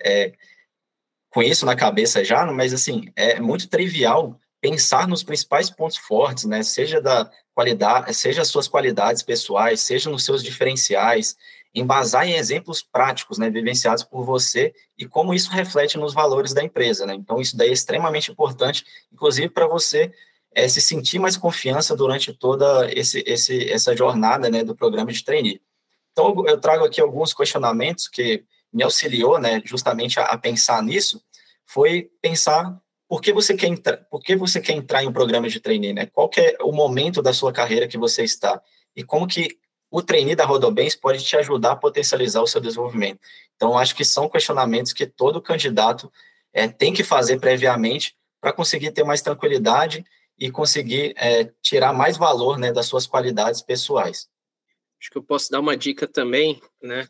é, 0.00 0.32
com 1.36 1.42
isso 1.42 1.66
na 1.66 1.76
cabeça 1.76 2.24
já, 2.24 2.46
mas, 2.46 2.72
assim, 2.72 3.12
é 3.14 3.38
muito 3.38 3.68
trivial 3.68 4.40
pensar 4.58 5.06
nos 5.06 5.22
principais 5.22 5.68
pontos 5.68 5.98
fortes, 5.98 6.46
né, 6.46 6.62
seja 6.62 6.98
da 6.98 7.30
qualidade, 7.54 8.14
seja 8.14 8.40
as 8.40 8.48
suas 8.48 8.66
qualidades 8.66 9.22
pessoais, 9.22 9.82
seja 9.82 10.08
nos 10.08 10.24
seus 10.24 10.42
diferenciais, 10.42 11.36
embasar 11.74 12.26
em 12.26 12.36
exemplos 12.36 12.82
práticos, 12.82 13.36
né, 13.36 13.50
vivenciados 13.50 14.02
por 14.02 14.24
você 14.24 14.72
e 14.96 15.04
como 15.04 15.34
isso 15.34 15.50
reflete 15.50 15.98
nos 15.98 16.14
valores 16.14 16.54
da 16.54 16.64
empresa, 16.64 17.04
né? 17.04 17.12
Então, 17.12 17.38
isso 17.38 17.54
daí 17.54 17.68
é 17.68 17.72
extremamente 17.72 18.30
importante, 18.30 18.82
inclusive 19.12 19.50
para 19.50 19.66
você 19.66 20.10
é 20.54 20.66
se 20.66 20.80
sentir 20.80 21.18
mais 21.18 21.36
confiança 21.36 21.94
durante 21.94 22.32
toda 22.32 22.90
esse, 22.94 23.22
esse, 23.26 23.70
essa 23.70 23.94
jornada 23.94 24.48
né, 24.48 24.64
do 24.64 24.74
programa 24.74 25.12
de 25.12 25.22
trainee. 25.22 25.60
Então, 26.12 26.46
eu 26.46 26.58
trago 26.58 26.82
aqui 26.82 26.98
alguns 26.98 27.34
questionamentos 27.34 28.08
que 28.08 28.42
me 28.72 28.82
auxiliou 28.82 29.38
né, 29.38 29.62
justamente 29.64 30.20
a, 30.20 30.24
a 30.24 30.38
pensar 30.38 30.82
nisso, 30.82 31.22
foi 31.66 32.10
pensar 32.22 32.80
por 33.08 33.20
que 33.20 33.32
você 33.32 33.54
quer 33.54 33.68
entrar, 33.68 33.98
por 34.10 34.20
que 34.20 34.34
você 34.36 34.60
quer 34.60 34.72
entrar 34.72 35.02
em 35.02 35.08
um 35.08 35.12
programa 35.12 35.48
de 35.48 35.60
trainee, 35.60 35.92
né? 35.92 36.06
Qual 36.06 36.30
é 36.36 36.56
o 36.62 36.72
momento 36.72 37.20
da 37.20 37.32
sua 37.32 37.52
carreira 37.52 37.86
que 37.86 37.98
você 37.98 38.24
está 38.24 38.60
e 38.94 39.04
como 39.04 39.26
que 39.26 39.58
o 39.90 40.02
trainee 40.02 40.34
da 40.34 40.44
Rodobens 40.44 40.96
pode 40.96 41.24
te 41.24 41.36
ajudar 41.36 41.72
a 41.72 41.76
potencializar 41.76 42.42
o 42.42 42.46
seu 42.46 42.60
desenvolvimento. 42.60 43.20
Então, 43.54 43.78
acho 43.78 43.94
que 43.94 44.04
são 44.04 44.28
questionamentos 44.28 44.92
que 44.92 45.06
todo 45.06 45.40
candidato 45.40 46.12
é, 46.52 46.66
tem 46.66 46.92
que 46.92 47.04
fazer 47.04 47.38
previamente 47.38 48.16
para 48.40 48.52
conseguir 48.52 48.90
ter 48.90 49.04
mais 49.04 49.22
tranquilidade 49.22 50.04
e 50.38 50.50
conseguir 50.50 51.14
é, 51.16 51.44
tirar 51.62 51.92
mais 51.92 52.16
valor 52.16 52.58
né, 52.58 52.72
das 52.72 52.86
suas 52.86 53.06
qualidades 53.06 53.62
pessoais. 53.62 54.28
Acho 55.00 55.10
que 55.10 55.18
eu 55.18 55.22
posso 55.22 55.50
dar 55.50 55.60
uma 55.60 55.76
dica 55.76 56.06
também, 56.06 56.60
né? 56.82 57.08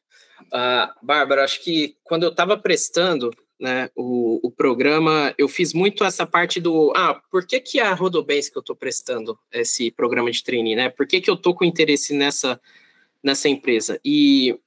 Uh, 0.52 1.06
Bárbara, 1.06 1.44
acho 1.44 1.62
que 1.62 1.96
quando 2.04 2.24
eu 2.24 2.30
estava 2.30 2.58
prestando 2.58 3.30
né, 3.58 3.90
o, 3.96 4.40
o 4.46 4.50
programa, 4.50 5.34
eu 5.38 5.48
fiz 5.48 5.72
muito 5.72 6.04
essa 6.04 6.26
parte 6.26 6.60
do, 6.60 6.92
ah, 6.94 7.20
por 7.30 7.46
que 7.46 7.58
que 7.58 7.80
a 7.80 7.94
Rodobens 7.94 8.48
que 8.48 8.56
eu 8.56 8.60
estou 8.60 8.76
prestando 8.76 9.38
esse 9.50 9.90
programa 9.90 10.30
de 10.30 10.42
trainee, 10.42 10.76
né? 10.76 10.90
Por 10.90 11.06
que 11.06 11.20
que 11.20 11.30
eu 11.30 11.34
estou 11.34 11.54
com 11.54 11.64
interesse 11.64 12.14
nessa, 12.14 12.60
nessa 13.22 13.48
empresa? 13.48 13.98
E 14.04 14.58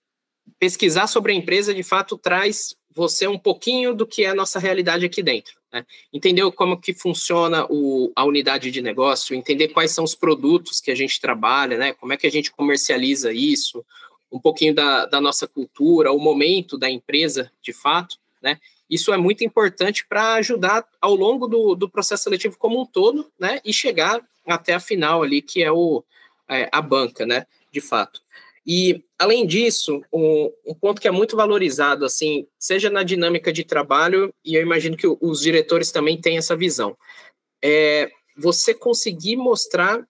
pesquisar 0.58 1.08
sobre 1.08 1.32
a 1.32 1.36
empresa, 1.36 1.74
de 1.74 1.84
fato, 1.84 2.18
traz 2.18 2.76
você 2.92 3.28
um 3.28 3.38
pouquinho 3.38 3.94
do 3.94 4.08
que 4.08 4.24
é 4.24 4.30
a 4.30 4.36
nossa 4.36 4.60
realidade 4.60 5.06
aqui 5.06 5.22
dentro. 5.22 5.60
Né? 5.72 5.86
Entender 6.12 6.50
como 6.52 6.82
que 6.82 6.94
funciona 6.94 7.66
o, 7.70 8.12
a 8.16 8.26
unidade 8.26 8.72
de 8.72 8.82
negócio, 8.82 9.36
entender 9.36 9.70
quais 9.70 9.92
são 9.92 10.04
os 10.04 10.16
produtos 10.16 10.82
que 10.82 10.90
a 10.90 10.96
gente 10.96 11.22
trabalha, 11.22 11.78
né? 11.78 11.94
como 11.94 12.12
é 12.12 12.18
que 12.18 12.26
a 12.26 12.32
gente 12.32 12.52
comercializa 12.52 13.32
isso, 13.32 13.86
um 14.32 14.40
pouquinho 14.40 14.74
da, 14.74 15.06
da 15.06 15.22
nossa 15.22 15.48
cultura, 15.48 16.12
o 16.12 16.20
momento 16.20 16.78
da 16.78 16.90
empresa, 16.90 17.52
de 17.62 17.74
fato, 17.74 18.18
né? 18.42 18.60
Isso 18.90 19.14
é 19.14 19.18
muito 19.18 19.44
importante 19.44 20.06
para 20.08 20.34
ajudar 20.36 20.86
ao 21.00 21.16
longo 21.16 21.48
do, 21.48 21.76
do 21.76 21.90
processo 21.90 22.24
seletivo 22.24 22.58
como 22.58 22.82
um 22.82 22.86
todo, 22.86 23.32
né? 23.40 23.62
E 23.64 23.72
chegar 23.72 24.22
até 24.46 24.74
a 24.74 24.80
final 24.80 25.22
ali, 25.22 25.42
que 25.42 25.64
é, 25.64 25.72
o, 25.72 26.04
é, 26.50 26.68
a 26.72 26.82
banca, 26.82 27.26
né? 27.26 27.46
De 27.72 27.80
fato. 27.80 28.22
E, 28.66 29.04
além 29.18 29.48
disso, 29.48 30.02
um, 30.12 30.52
um, 30.66 30.74
ponto 30.74 31.02
que 31.02 31.08
é 31.08 31.12
muito 31.12 31.36
valorizado, 31.36 32.06
assim, 32.06 32.48
seja 32.58 32.90
na 32.90 33.04
dinâmica 33.04 33.54
de 33.54 33.64
trabalho, 33.64 34.34
e 34.44 34.56
eu 34.56 34.62
imagino 34.62 34.98
que 34.98 35.08
os 35.08 35.42
diretores 35.42 35.92
também 35.92 36.20
têm 36.20 36.38
essa 36.38 36.56
visão, 36.56 36.98
é 37.64 38.12
você 38.38 38.74
conseguir 38.74 39.36
mostrar 39.36 40.06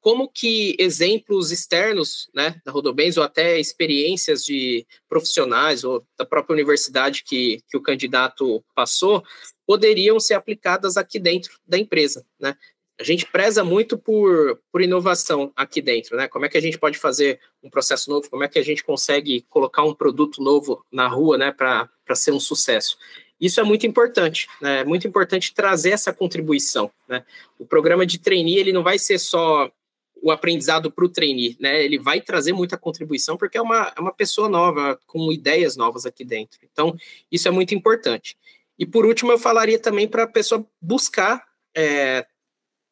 como 0.00 0.28
que 0.28 0.74
exemplos 0.78 1.52
externos, 1.52 2.30
né, 2.34 2.60
da 2.64 2.72
Rodobens, 2.72 3.16
ou 3.16 3.22
até 3.22 3.60
experiências 3.60 4.44
de 4.44 4.86
profissionais 5.08 5.84
ou 5.84 6.04
da 6.18 6.24
própria 6.24 6.54
universidade 6.54 7.22
que, 7.22 7.62
que 7.68 7.76
o 7.76 7.82
candidato 7.82 8.64
passou, 8.74 9.22
poderiam 9.66 10.18
ser 10.18 10.34
aplicadas 10.34 10.96
aqui 10.96 11.18
dentro 11.18 11.58
da 11.66 11.78
empresa, 11.78 12.24
né? 12.40 12.56
A 12.98 13.02
gente 13.02 13.24
preza 13.24 13.64
muito 13.64 13.96
por, 13.96 14.60
por 14.70 14.82
inovação 14.82 15.50
aqui 15.56 15.80
dentro, 15.80 16.18
né? 16.18 16.28
Como 16.28 16.44
é 16.44 16.50
que 16.50 16.58
a 16.58 16.60
gente 16.60 16.78
pode 16.78 16.98
fazer 16.98 17.40
um 17.62 17.70
processo 17.70 18.10
novo? 18.10 18.28
Como 18.28 18.44
é 18.44 18.48
que 18.48 18.58
a 18.58 18.62
gente 18.62 18.84
consegue 18.84 19.40
colocar 19.48 19.84
um 19.84 19.94
produto 19.94 20.42
novo 20.42 20.84
na 20.92 21.08
rua, 21.08 21.38
né, 21.38 21.50
para 21.50 21.88
ser 22.14 22.32
um 22.32 22.40
sucesso? 22.40 22.98
Isso 23.40 23.58
é 23.58 23.62
muito 23.62 23.86
importante, 23.86 24.48
né? 24.60 24.80
É 24.80 24.84
muito 24.84 25.08
importante 25.08 25.54
trazer 25.54 25.90
essa 25.90 26.12
contribuição, 26.12 26.90
né? 27.08 27.24
O 27.58 27.64
programa 27.64 28.04
de 28.04 28.18
trainee, 28.18 28.58
ele 28.58 28.72
não 28.72 28.82
vai 28.82 28.98
ser 28.98 29.18
só 29.18 29.70
o 30.22 30.30
aprendizado 30.30 30.90
para 30.90 31.04
o 31.04 31.08
trainee, 31.08 31.56
né? 31.58 31.82
Ele 31.82 31.98
vai 31.98 32.20
trazer 32.20 32.52
muita 32.52 32.76
contribuição 32.76 33.36
porque 33.36 33.58
é 33.58 33.62
uma, 33.62 33.92
é 33.96 34.00
uma 34.00 34.12
pessoa 34.12 34.48
nova, 34.48 34.98
com 35.06 35.32
ideias 35.32 35.76
novas 35.76 36.04
aqui 36.06 36.24
dentro. 36.24 36.58
Então, 36.70 36.96
isso 37.30 37.48
é 37.48 37.50
muito 37.50 37.74
importante. 37.74 38.36
E 38.78 38.86
por 38.86 39.04
último, 39.04 39.32
eu 39.32 39.38
falaria 39.38 39.78
também 39.78 40.08
para 40.08 40.24
a 40.24 40.26
pessoa 40.26 40.66
buscar 40.80 41.46
é, 41.76 42.26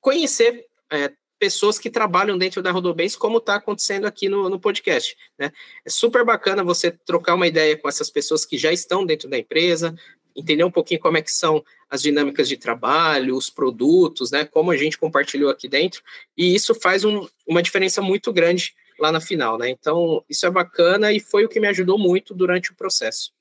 conhecer 0.00 0.66
é, 0.90 1.12
pessoas 1.38 1.78
que 1.78 1.88
trabalham 1.88 2.36
dentro 2.36 2.62
da 2.62 2.70
Rodobens, 2.70 3.16
como 3.16 3.38
está 3.38 3.54
acontecendo 3.54 4.06
aqui 4.06 4.28
no, 4.28 4.48
no 4.48 4.58
podcast. 4.58 5.16
Né? 5.38 5.52
É 5.84 5.90
super 5.90 6.24
bacana 6.24 6.64
você 6.64 6.90
trocar 6.90 7.34
uma 7.34 7.46
ideia 7.46 7.76
com 7.76 7.88
essas 7.88 8.10
pessoas 8.10 8.44
que 8.44 8.58
já 8.58 8.72
estão 8.72 9.06
dentro 9.06 9.28
da 9.28 9.38
empresa, 9.38 9.94
entender 10.38 10.64
um 10.64 10.70
pouquinho 10.70 11.00
como 11.00 11.16
é 11.16 11.22
que 11.22 11.32
são 11.32 11.64
as 11.90 12.02
dinâmicas 12.02 12.48
de 12.48 12.56
trabalho, 12.56 13.36
os 13.36 13.50
produtos, 13.50 14.30
né, 14.30 14.44
como 14.44 14.70
a 14.70 14.76
gente 14.76 14.98
compartilhou 14.98 15.50
aqui 15.50 15.68
dentro, 15.68 16.02
e 16.36 16.54
isso 16.54 16.74
faz 16.74 17.04
um, 17.04 17.26
uma 17.46 17.62
diferença 17.62 18.00
muito 18.00 18.32
grande 18.32 18.74
lá 18.98 19.10
na 19.10 19.20
final, 19.20 19.56
né? 19.56 19.70
Então, 19.70 20.24
isso 20.28 20.44
é 20.44 20.50
bacana 20.50 21.12
e 21.12 21.20
foi 21.20 21.44
o 21.44 21.48
que 21.48 21.60
me 21.60 21.68
ajudou 21.68 21.98
muito 21.98 22.34
durante 22.34 22.72
o 22.72 22.74
processo. 22.74 23.32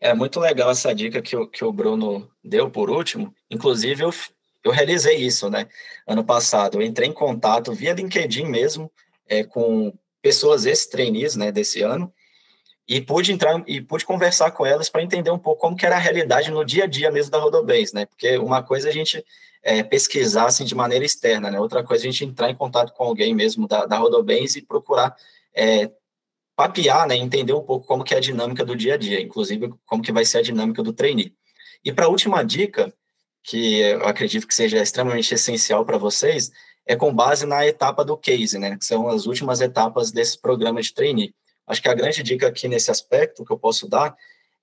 É 0.00 0.14
muito 0.14 0.40
legal 0.40 0.70
essa 0.70 0.94
dica 0.94 1.22
que 1.22 1.36
o, 1.36 1.46
que 1.46 1.64
o 1.64 1.72
Bruno 1.72 2.30
deu 2.42 2.70
por 2.70 2.90
último. 2.90 3.34
Inclusive, 3.50 4.02
eu, 4.02 4.10
eu 4.64 4.72
realizei 4.72 5.16
isso, 5.16 5.48
né? 5.50 5.68
Ano 6.06 6.24
passado, 6.24 6.78
eu 6.78 6.82
entrei 6.82 7.08
em 7.08 7.12
contato 7.12 7.72
via 7.72 7.92
LinkedIn 7.92 8.46
mesmo 8.46 8.90
é, 9.26 9.44
com 9.44 9.92
pessoas 10.22 10.64
ex-trainees, 10.64 11.36
né, 11.36 11.52
desse 11.52 11.82
ano, 11.82 12.12
e 12.86 13.00
pude 13.00 13.32
entrar 13.32 13.62
e 13.66 13.80
pude 13.80 14.04
conversar 14.04 14.50
com 14.50 14.66
elas 14.66 14.90
para 14.90 15.02
entender 15.02 15.30
um 15.30 15.38
pouco 15.38 15.60
como 15.60 15.76
que 15.76 15.86
era 15.86 15.96
a 15.96 15.98
realidade 15.98 16.50
no 16.50 16.64
dia 16.64 16.84
a 16.84 16.86
dia 16.86 17.10
mesmo 17.10 17.30
da 17.30 17.38
Rodobens, 17.38 17.92
né? 17.92 18.06
Porque 18.06 18.36
uma 18.38 18.62
coisa 18.62 18.88
é 18.88 18.90
a 18.90 18.94
gente 18.94 19.24
é, 19.62 19.82
pesquisar 19.82 20.46
assim 20.46 20.64
de 20.64 20.74
maneira 20.74 21.04
externa, 21.04 21.50
né? 21.50 21.58
Outra 21.58 21.82
coisa 21.82 22.04
é 22.04 22.08
a 22.08 22.10
gente 22.12 22.24
entrar 22.24 22.50
em 22.50 22.54
contato 22.54 22.92
com 22.92 23.04
alguém 23.04 23.34
mesmo 23.34 23.66
da, 23.66 23.86
da 23.86 23.96
Rodobens 23.96 24.54
e 24.56 24.62
procurar 24.62 25.16
é, 25.54 25.90
papear, 26.54 27.06
né? 27.08 27.16
Entender 27.16 27.54
um 27.54 27.62
pouco 27.62 27.86
como 27.86 28.04
que 28.04 28.14
é 28.14 28.18
a 28.18 28.20
dinâmica 28.20 28.64
do 28.64 28.76
dia 28.76 28.94
a 28.94 28.96
dia, 28.98 29.20
inclusive 29.20 29.72
como 29.86 30.02
que 30.02 30.12
vai 30.12 30.24
ser 30.24 30.38
a 30.38 30.42
dinâmica 30.42 30.82
do 30.82 30.92
trainee. 30.92 31.34
E 31.82 31.92
para 31.92 32.06
a 32.06 32.08
última 32.08 32.42
dica, 32.44 32.92
que 33.42 33.80
eu 33.80 34.06
acredito 34.06 34.46
que 34.46 34.54
seja 34.54 34.78
extremamente 34.82 35.32
essencial 35.34 35.84
para 35.84 35.98
vocês, 35.98 36.50
é 36.86 36.96
com 36.96 37.14
base 37.14 37.46
na 37.46 37.66
etapa 37.66 38.04
do 38.04 38.16
case, 38.16 38.58
né? 38.58 38.76
Que 38.76 38.84
são 38.84 39.08
as 39.08 39.26
últimas 39.26 39.60
etapas 39.60 40.12
desse 40.12 40.38
programa 40.38 40.82
de 40.82 40.92
trainee. 40.92 41.34
Acho 41.66 41.82
que 41.82 41.88
a 41.88 41.94
grande 41.94 42.22
dica 42.22 42.48
aqui 42.48 42.68
nesse 42.68 42.90
aspecto 42.90 43.44
que 43.44 43.52
eu 43.52 43.58
posso 43.58 43.88
dar 43.88 44.16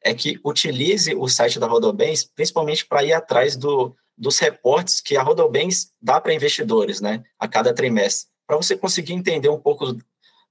é 0.03 0.13
que 0.13 0.39
utilize 0.43 1.13
o 1.15 1.27
site 1.27 1.59
da 1.59 1.67
Rodobens, 1.67 2.23
principalmente 2.23 2.85
para 2.85 3.03
ir 3.03 3.13
atrás 3.13 3.55
do, 3.55 3.95
dos 4.17 4.39
reportes 4.39 4.99
que 4.99 5.15
a 5.15 5.23
Rodobens 5.23 5.91
dá 6.01 6.19
para 6.19 6.33
investidores, 6.33 7.01
né, 7.01 7.23
a 7.39 7.47
cada 7.47 7.73
trimestre, 7.73 8.29
para 8.47 8.57
você 8.57 8.75
conseguir 8.75 9.13
entender 9.13 9.49
um 9.49 9.59
pouco 9.59 9.97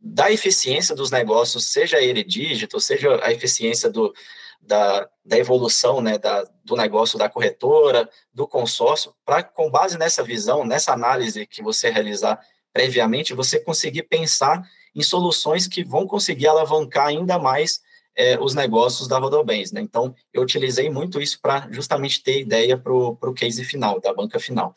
da 0.01 0.31
eficiência 0.33 0.95
dos 0.95 1.11
negócios, 1.11 1.67
seja 1.67 2.01
ele 2.01 2.25
dígito, 2.25 2.81
seja 2.81 3.23
a 3.23 3.33
eficiência 3.33 3.91
do, 3.91 4.15
da, 4.61 5.09
da 5.25 5.39
evolução 5.39 6.01
né, 6.01 6.17
da, 6.17 6.49
do 6.65 6.75
negócio 6.75 7.19
da 7.19 7.29
corretora, 7.29 8.09
do 8.33 8.47
consórcio, 8.47 9.15
para, 9.25 9.43
com 9.43 9.71
base 9.71 9.99
nessa 9.99 10.23
visão, 10.23 10.65
nessa 10.65 10.93
análise 10.93 11.47
que 11.47 11.63
você 11.63 11.91
realizar 11.91 12.41
previamente, 12.73 13.35
você 13.35 13.59
conseguir 13.59 14.05
pensar 14.05 14.63
em 14.95 15.03
soluções 15.03 15.67
que 15.67 15.85
vão 15.85 16.07
conseguir 16.07 16.49
alavancar 16.49 17.07
ainda 17.07 17.39
mais 17.39 17.81
é, 18.17 18.39
os 18.39 18.55
negócios 18.55 19.09
da 19.09 19.19
Rodobens. 19.19 19.73
Né? 19.73 19.81
Então, 19.81 20.15
eu 20.33 20.43
utilizei 20.43 20.91
muito 20.91 21.21
isso 21.21 21.41
para 21.41 21.69
justamente 21.71 22.23
ter 22.23 22.41
ideia 22.41 22.77
para 22.77 22.93
o 22.93 23.35
case 23.35 23.65
final, 23.65 24.01
da 24.01 24.13
banca 24.13 24.39
final. 24.39 24.75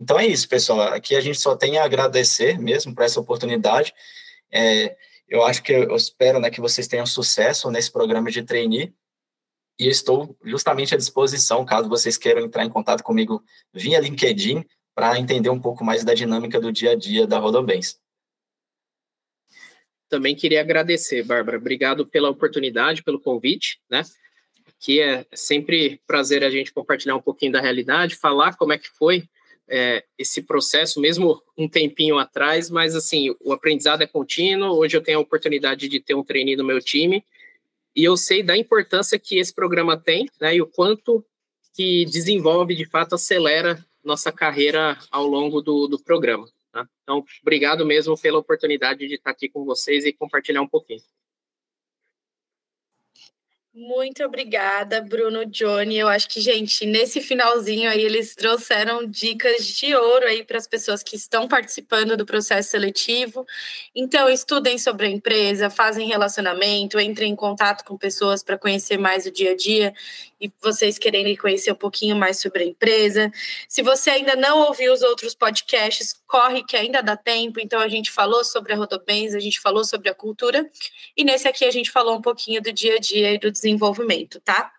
Então 0.00 0.18
é 0.18 0.26
isso, 0.26 0.48
pessoal. 0.48 0.92
Aqui 0.92 1.16
a 1.16 1.20
gente 1.20 1.40
só 1.40 1.56
tem 1.56 1.78
a 1.78 1.84
agradecer 1.84 2.58
mesmo 2.58 2.94
por 2.94 3.02
essa 3.02 3.18
oportunidade. 3.18 3.92
É, 4.50 4.96
eu 5.28 5.44
acho 5.44 5.62
que 5.62 5.72
eu 5.72 5.96
espero 5.96 6.38
né, 6.38 6.50
que 6.50 6.60
vocês 6.60 6.86
tenham 6.86 7.04
sucesso 7.04 7.70
nesse 7.70 7.90
programa 7.90 8.30
de 8.30 8.42
trainee 8.42 8.94
e 9.78 9.88
estou 9.88 10.36
justamente 10.44 10.94
à 10.94 10.98
disposição, 10.98 11.64
caso 11.64 11.88
vocês 11.88 12.16
queiram 12.16 12.42
entrar 12.42 12.64
em 12.64 12.70
contato 12.70 13.02
comigo 13.02 13.42
via 13.72 14.00
LinkedIn 14.00 14.64
para 14.94 15.18
entender 15.18 15.50
um 15.50 15.60
pouco 15.60 15.84
mais 15.84 16.04
da 16.04 16.14
dinâmica 16.14 16.60
do 16.60 16.72
dia 16.72 16.92
a 16.92 16.96
dia 16.96 17.26
da 17.26 17.38
Rodobens. 17.38 18.00
Também 20.08 20.34
queria 20.34 20.60
agradecer, 20.60 21.22
Bárbara. 21.22 21.58
Obrigado 21.58 22.06
pela 22.06 22.30
oportunidade, 22.30 23.02
pelo 23.02 23.20
convite, 23.20 23.80
né? 23.90 24.02
Que 24.80 25.00
é 25.00 25.26
sempre 25.34 26.00
prazer 26.06 26.42
a 26.44 26.50
gente 26.50 26.72
compartilhar 26.72 27.16
um 27.16 27.22
pouquinho 27.22 27.52
da 27.52 27.60
realidade, 27.60 28.14
falar 28.14 28.56
como 28.56 28.72
é 28.72 28.78
que 28.78 28.88
foi 28.88 29.24
é, 29.68 30.04
esse 30.16 30.42
processo, 30.42 31.00
mesmo 31.00 31.42
um 31.56 31.68
tempinho 31.68 32.18
atrás, 32.18 32.70
mas 32.70 32.94
assim, 32.94 33.34
o 33.40 33.52
aprendizado 33.52 34.02
é 34.02 34.06
contínuo. 34.06 34.76
Hoje 34.76 34.96
eu 34.96 35.02
tenho 35.02 35.18
a 35.18 35.22
oportunidade 35.22 35.88
de 35.88 36.00
ter 36.00 36.14
um 36.14 36.24
trainee 36.24 36.56
no 36.56 36.64
meu 36.64 36.80
time 36.80 37.22
e 37.94 38.04
eu 38.04 38.16
sei 38.16 38.42
da 38.42 38.56
importância 38.56 39.18
que 39.18 39.38
esse 39.38 39.52
programa 39.52 39.96
tem, 39.96 40.28
né? 40.40 40.54
E 40.54 40.62
o 40.62 40.66
quanto 40.66 41.24
que 41.74 42.04
desenvolve, 42.06 42.74
de 42.74 42.84
fato, 42.84 43.14
acelera 43.14 43.84
nossa 44.04 44.32
carreira 44.32 44.96
ao 45.10 45.26
longo 45.26 45.60
do, 45.60 45.86
do 45.86 45.98
programa. 45.98 46.48
Tá? 46.78 46.88
Então, 47.02 47.24
obrigado 47.42 47.84
mesmo 47.84 48.16
pela 48.16 48.38
oportunidade 48.38 49.06
de 49.08 49.14
estar 49.14 49.30
aqui 49.30 49.48
com 49.48 49.64
vocês 49.64 50.04
e 50.04 50.12
compartilhar 50.12 50.62
um 50.62 50.68
pouquinho. 50.68 51.02
Muito 53.74 54.24
obrigada, 54.24 55.00
Bruno, 55.00 55.46
Johnny. 55.46 55.98
Eu 55.98 56.08
acho 56.08 56.28
que, 56.28 56.40
gente, 56.40 56.84
nesse 56.84 57.20
finalzinho 57.20 57.88
aí, 57.88 58.02
eles 58.02 58.34
trouxeram 58.34 59.06
dicas 59.06 59.64
de 59.64 59.94
ouro 59.94 60.26
aí 60.26 60.42
para 60.42 60.58
as 60.58 60.66
pessoas 60.66 61.00
que 61.00 61.14
estão 61.14 61.46
participando 61.46 62.16
do 62.16 62.26
processo 62.26 62.70
seletivo. 62.70 63.46
Então, 63.94 64.28
estudem 64.28 64.78
sobre 64.78 65.06
a 65.06 65.08
empresa, 65.10 65.70
fazem 65.70 66.08
relacionamento, 66.08 66.98
entrem 66.98 67.30
em 67.30 67.36
contato 67.36 67.84
com 67.84 67.96
pessoas 67.96 68.42
para 68.42 68.58
conhecer 68.58 68.98
mais 68.98 69.26
o 69.26 69.30
dia 69.30 69.52
a 69.52 69.56
dia 69.56 69.94
e 70.40 70.50
vocês 70.60 70.98
quererem 70.98 71.36
conhecer 71.36 71.72
um 71.72 71.76
pouquinho 71.76 72.16
mais 72.16 72.40
sobre 72.40 72.62
a 72.62 72.66
empresa. 72.66 73.30
Se 73.68 73.82
você 73.82 74.10
ainda 74.10 74.34
não 74.34 74.66
ouviu 74.66 74.92
os 74.92 75.02
outros 75.02 75.34
podcasts, 75.34 76.20
corre 76.28 76.62
que 76.62 76.76
ainda 76.76 77.02
dá 77.02 77.16
tempo, 77.16 77.58
então 77.58 77.80
a 77.80 77.88
gente 77.88 78.12
falou 78.12 78.44
sobre 78.44 78.74
a 78.74 78.76
Rodobens, 78.76 79.34
a 79.34 79.40
gente 79.40 79.58
falou 79.58 79.84
sobre 79.84 80.10
a 80.10 80.14
cultura, 80.14 80.70
e 81.16 81.24
nesse 81.24 81.48
aqui 81.48 81.64
a 81.64 81.70
gente 81.70 81.90
falou 81.90 82.16
um 82.16 82.22
pouquinho 82.22 82.62
do 82.62 82.72
dia 82.72 82.96
a 82.96 82.98
dia 82.98 83.32
e 83.32 83.38
do 83.38 83.50
desenvolvimento, 83.50 84.38
tá? 84.40 84.70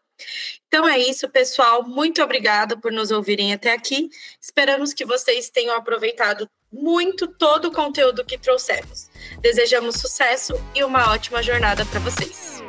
Então 0.67 0.87
é 0.87 0.99
isso, 0.99 1.29
pessoal. 1.29 1.83
Muito 1.83 2.21
obrigada 2.21 2.77
por 2.77 2.91
nos 2.91 3.09
ouvirem 3.09 3.53
até 3.53 3.71
aqui. 3.71 4.09
Esperamos 4.39 4.93
que 4.93 5.05
vocês 5.05 5.49
tenham 5.49 5.75
aproveitado 5.75 6.47
muito 6.71 7.25
todo 7.25 7.69
o 7.69 7.71
conteúdo 7.71 8.25
que 8.25 8.37
trouxemos. 8.37 9.09
Desejamos 9.41 9.95
sucesso 9.95 10.53
e 10.75 10.83
uma 10.83 11.11
ótima 11.11 11.41
jornada 11.41 11.85
para 11.85 11.99
vocês. 12.01 12.61